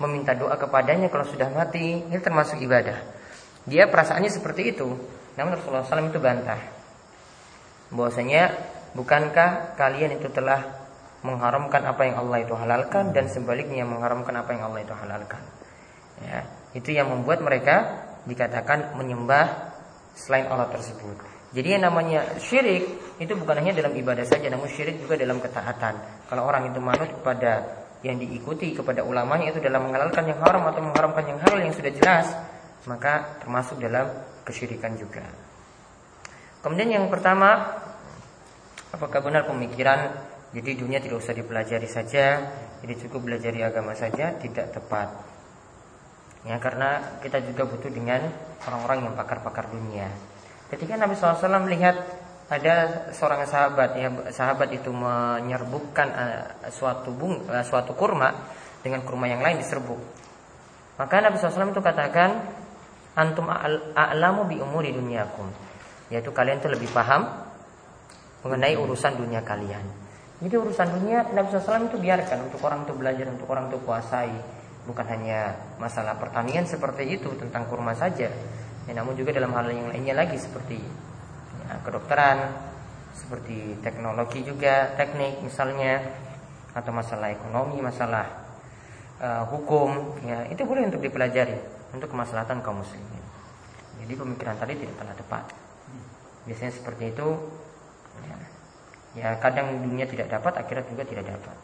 meminta 0.00 0.32
doa 0.32 0.56
kepadanya 0.56 1.12
kalau 1.12 1.28
sudah 1.28 1.52
mati, 1.52 2.00
ini 2.00 2.18
termasuk 2.18 2.56
ibadah. 2.58 2.96
Dia 3.68 3.86
perasaannya 3.86 4.32
seperti 4.32 4.72
itu. 4.72 4.88
Namun 5.36 5.60
Rasulullah 5.60 5.84
SAW 5.84 6.08
itu 6.08 6.18
bantah. 6.18 6.58
Bahwasanya 7.92 8.50
bukankah 8.96 9.76
kalian 9.76 10.16
itu 10.16 10.32
telah 10.32 10.80
mengharamkan 11.20 11.84
apa 11.84 12.02
yang 12.08 12.16
Allah 12.16 12.38
itu 12.40 12.56
halalkan 12.56 13.12
dan 13.12 13.28
sebaliknya 13.28 13.84
mengharamkan 13.84 14.32
apa 14.40 14.56
yang 14.56 14.72
Allah 14.72 14.80
itu 14.80 14.94
halalkan. 14.96 15.42
Ya, 16.20 16.48
itu 16.72 16.90
yang 16.96 17.12
membuat 17.12 17.44
mereka 17.44 18.08
dikatakan 18.24 18.96
menyembah 18.96 19.72
selain 20.16 20.48
Allah 20.48 20.68
tersebut. 20.72 21.16
Jadi 21.50 21.76
yang 21.76 21.82
namanya 21.82 22.38
syirik 22.38 22.86
itu 23.18 23.32
bukan 23.34 23.58
hanya 23.58 23.74
dalam 23.74 23.92
ibadah 23.96 24.22
saja, 24.22 24.46
namun 24.48 24.70
syirik 24.70 25.02
juga 25.02 25.18
dalam 25.18 25.42
ketaatan. 25.42 25.98
Kalau 26.30 26.46
orang 26.46 26.70
itu 26.70 26.78
manut 26.78 27.10
kepada 27.10 27.79
yang 28.00 28.16
diikuti 28.16 28.72
kepada 28.72 29.04
ulamanya 29.04 29.52
itu 29.52 29.60
dalam 29.60 29.88
menghalalkan 29.88 30.24
yang 30.24 30.40
haram 30.40 30.64
atau 30.68 30.80
mengharamkan 30.80 31.24
yang 31.28 31.38
halal 31.44 31.60
yang 31.60 31.74
sudah 31.76 31.92
jelas, 31.92 32.26
maka 32.88 33.36
termasuk 33.44 33.76
dalam 33.76 34.08
kesyirikan 34.44 34.96
juga. 34.96 35.24
Kemudian 36.64 36.96
yang 36.96 37.06
pertama, 37.12 37.76
apakah 38.92 39.20
benar 39.20 39.44
pemikiran 39.48 40.12
jadi 40.50 40.80
dunia 40.80 40.98
tidak 40.98 41.22
usah 41.22 41.36
dipelajari 41.36 41.86
saja, 41.86 42.40
jadi 42.80 42.94
cukup 43.06 43.28
belajar 43.28 43.52
agama 43.60 43.92
saja 43.92 44.34
tidak 44.40 44.72
tepat. 44.72 45.08
Ya 46.48 46.56
karena 46.56 47.20
kita 47.20 47.44
juga 47.44 47.68
butuh 47.68 47.92
dengan 47.92 48.24
orang-orang 48.64 49.04
yang 49.04 49.14
pakar-pakar 49.14 49.68
dunia. 49.68 50.08
Ketika 50.72 50.96
Nabi 50.96 51.12
SAW 51.14 51.68
melihat 51.68 52.00
ada 52.50 53.06
seorang 53.14 53.46
sahabat 53.46 53.94
ya 53.94 54.10
sahabat 54.34 54.74
itu 54.74 54.90
menyerbukkan 54.90 56.08
uh, 56.10 56.66
suatu 56.74 57.14
bung 57.14 57.46
uh, 57.46 57.62
suatu 57.62 57.94
kurma 57.94 58.34
dengan 58.82 59.06
kurma 59.06 59.30
yang 59.30 59.38
lain 59.38 59.62
diserbuk. 59.62 60.02
Maka 60.98 61.22
Nabi 61.22 61.38
SAW 61.38 61.70
itu 61.70 61.80
katakan 61.80 62.42
antum 63.14 63.46
a'lamu 63.94 64.50
bi 64.50 64.58
umuri 64.58 64.90
dunyakum. 64.90 65.46
Yaitu 66.10 66.34
kalian 66.34 66.58
itu 66.58 66.66
lebih 66.66 66.90
paham 66.90 67.22
mengenai 68.42 68.74
urusan 68.74 69.14
dunia 69.14 69.46
kalian. 69.46 69.86
Jadi 70.42 70.54
urusan 70.58 70.88
dunia 70.90 71.30
Nabi 71.30 71.54
SAW 71.54 71.86
itu 71.86 72.02
biarkan 72.02 72.50
untuk 72.50 72.60
orang 72.66 72.82
itu 72.82 72.92
belajar 72.98 73.30
untuk 73.30 73.46
orang 73.46 73.70
itu 73.70 73.78
kuasai. 73.86 74.34
Bukan 74.90 75.06
hanya 75.06 75.54
masalah 75.78 76.18
pertanian 76.18 76.66
seperti 76.66 77.14
itu 77.14 77.30
tentang 77.38 77.70
kurma 77.70 77.94
saja. 77.94 78.26
Ya, 78.88 78.92
namun 78.96 79.14
juga 79.14 79.30
dalam 79.30 79.54
hal 79.54 79.70
yang 79.70 79.92
lainnya 79.92 80.18
lagi 80.18 80.34
seperti 80.34 80.82
Nah, 81.70 81.78
kedokteran 81.86 82.50
seperti 83.14 83.78
teknologi 83.78 84.42
juga 84.42 84.90
teknik 84.98 85.38
misalnya 85.38 86.02
atau 86.74 86.90
masalah 86.90 87.30
ekonomi 87.30 87.78
masalah 87.78 88.26
uh, 89.22 89.46
hukum 89.54 90.18
ya 90.26 90.50
itu 90.50 90.66
boleh 90.66 90.90
untuk 90.90 90.98
dipelajari 90.98 91.54
untuk 91.94 92.10
kemaslahatan 92.10 92.58
kaum 92.58 92.82
muslimin. 92.82 93.22
Jadi 94.02 94.12
pemikiran 94.18 94.58
tadi 94.58 94.82
tidak 94.82 94.98
pernah 94.98 95.14
tepat. 95.14 95.44
Biasanya 96.50 96.72
seperti 96.74 97.14
itu 97.14 97.28
ya, 98.26 98.36
ya 99.14 99.28
kadang 99.38 99.78
dunia 99.78 100.10
tidak 100.10 100.26
dapat 100.26 100.66
akhirat 100.66 100.90
juga 100.90 101.06
tidak 101.06 101.30
dapat. 101.38 101.56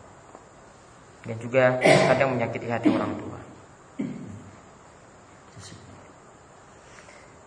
Dan 1.26 1.36
juga 1.42 1.82
kadang 1.82 2.38
menyakiti 2.38 2.70
hati 2.70 2.94
orang 2.94 3.18
tua 3.18 3.55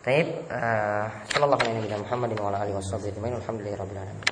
Taib, 0.09 0.25
uh, 0.49 1.05
sallallahu 1.29 1.61
alaihi 1.61 1.85
wa 1.85 1.85
sallam 1.85 2.01
Muhammadin 2.01 2.37
wa 2.41 2.49
ala 2.49 2.65
wa 2.65 2.81
sahbihi 2.81 3.13
alhamdulillahi 3.29 3.77
rabbil 3.77 4.01
alamin. 4.01 4.29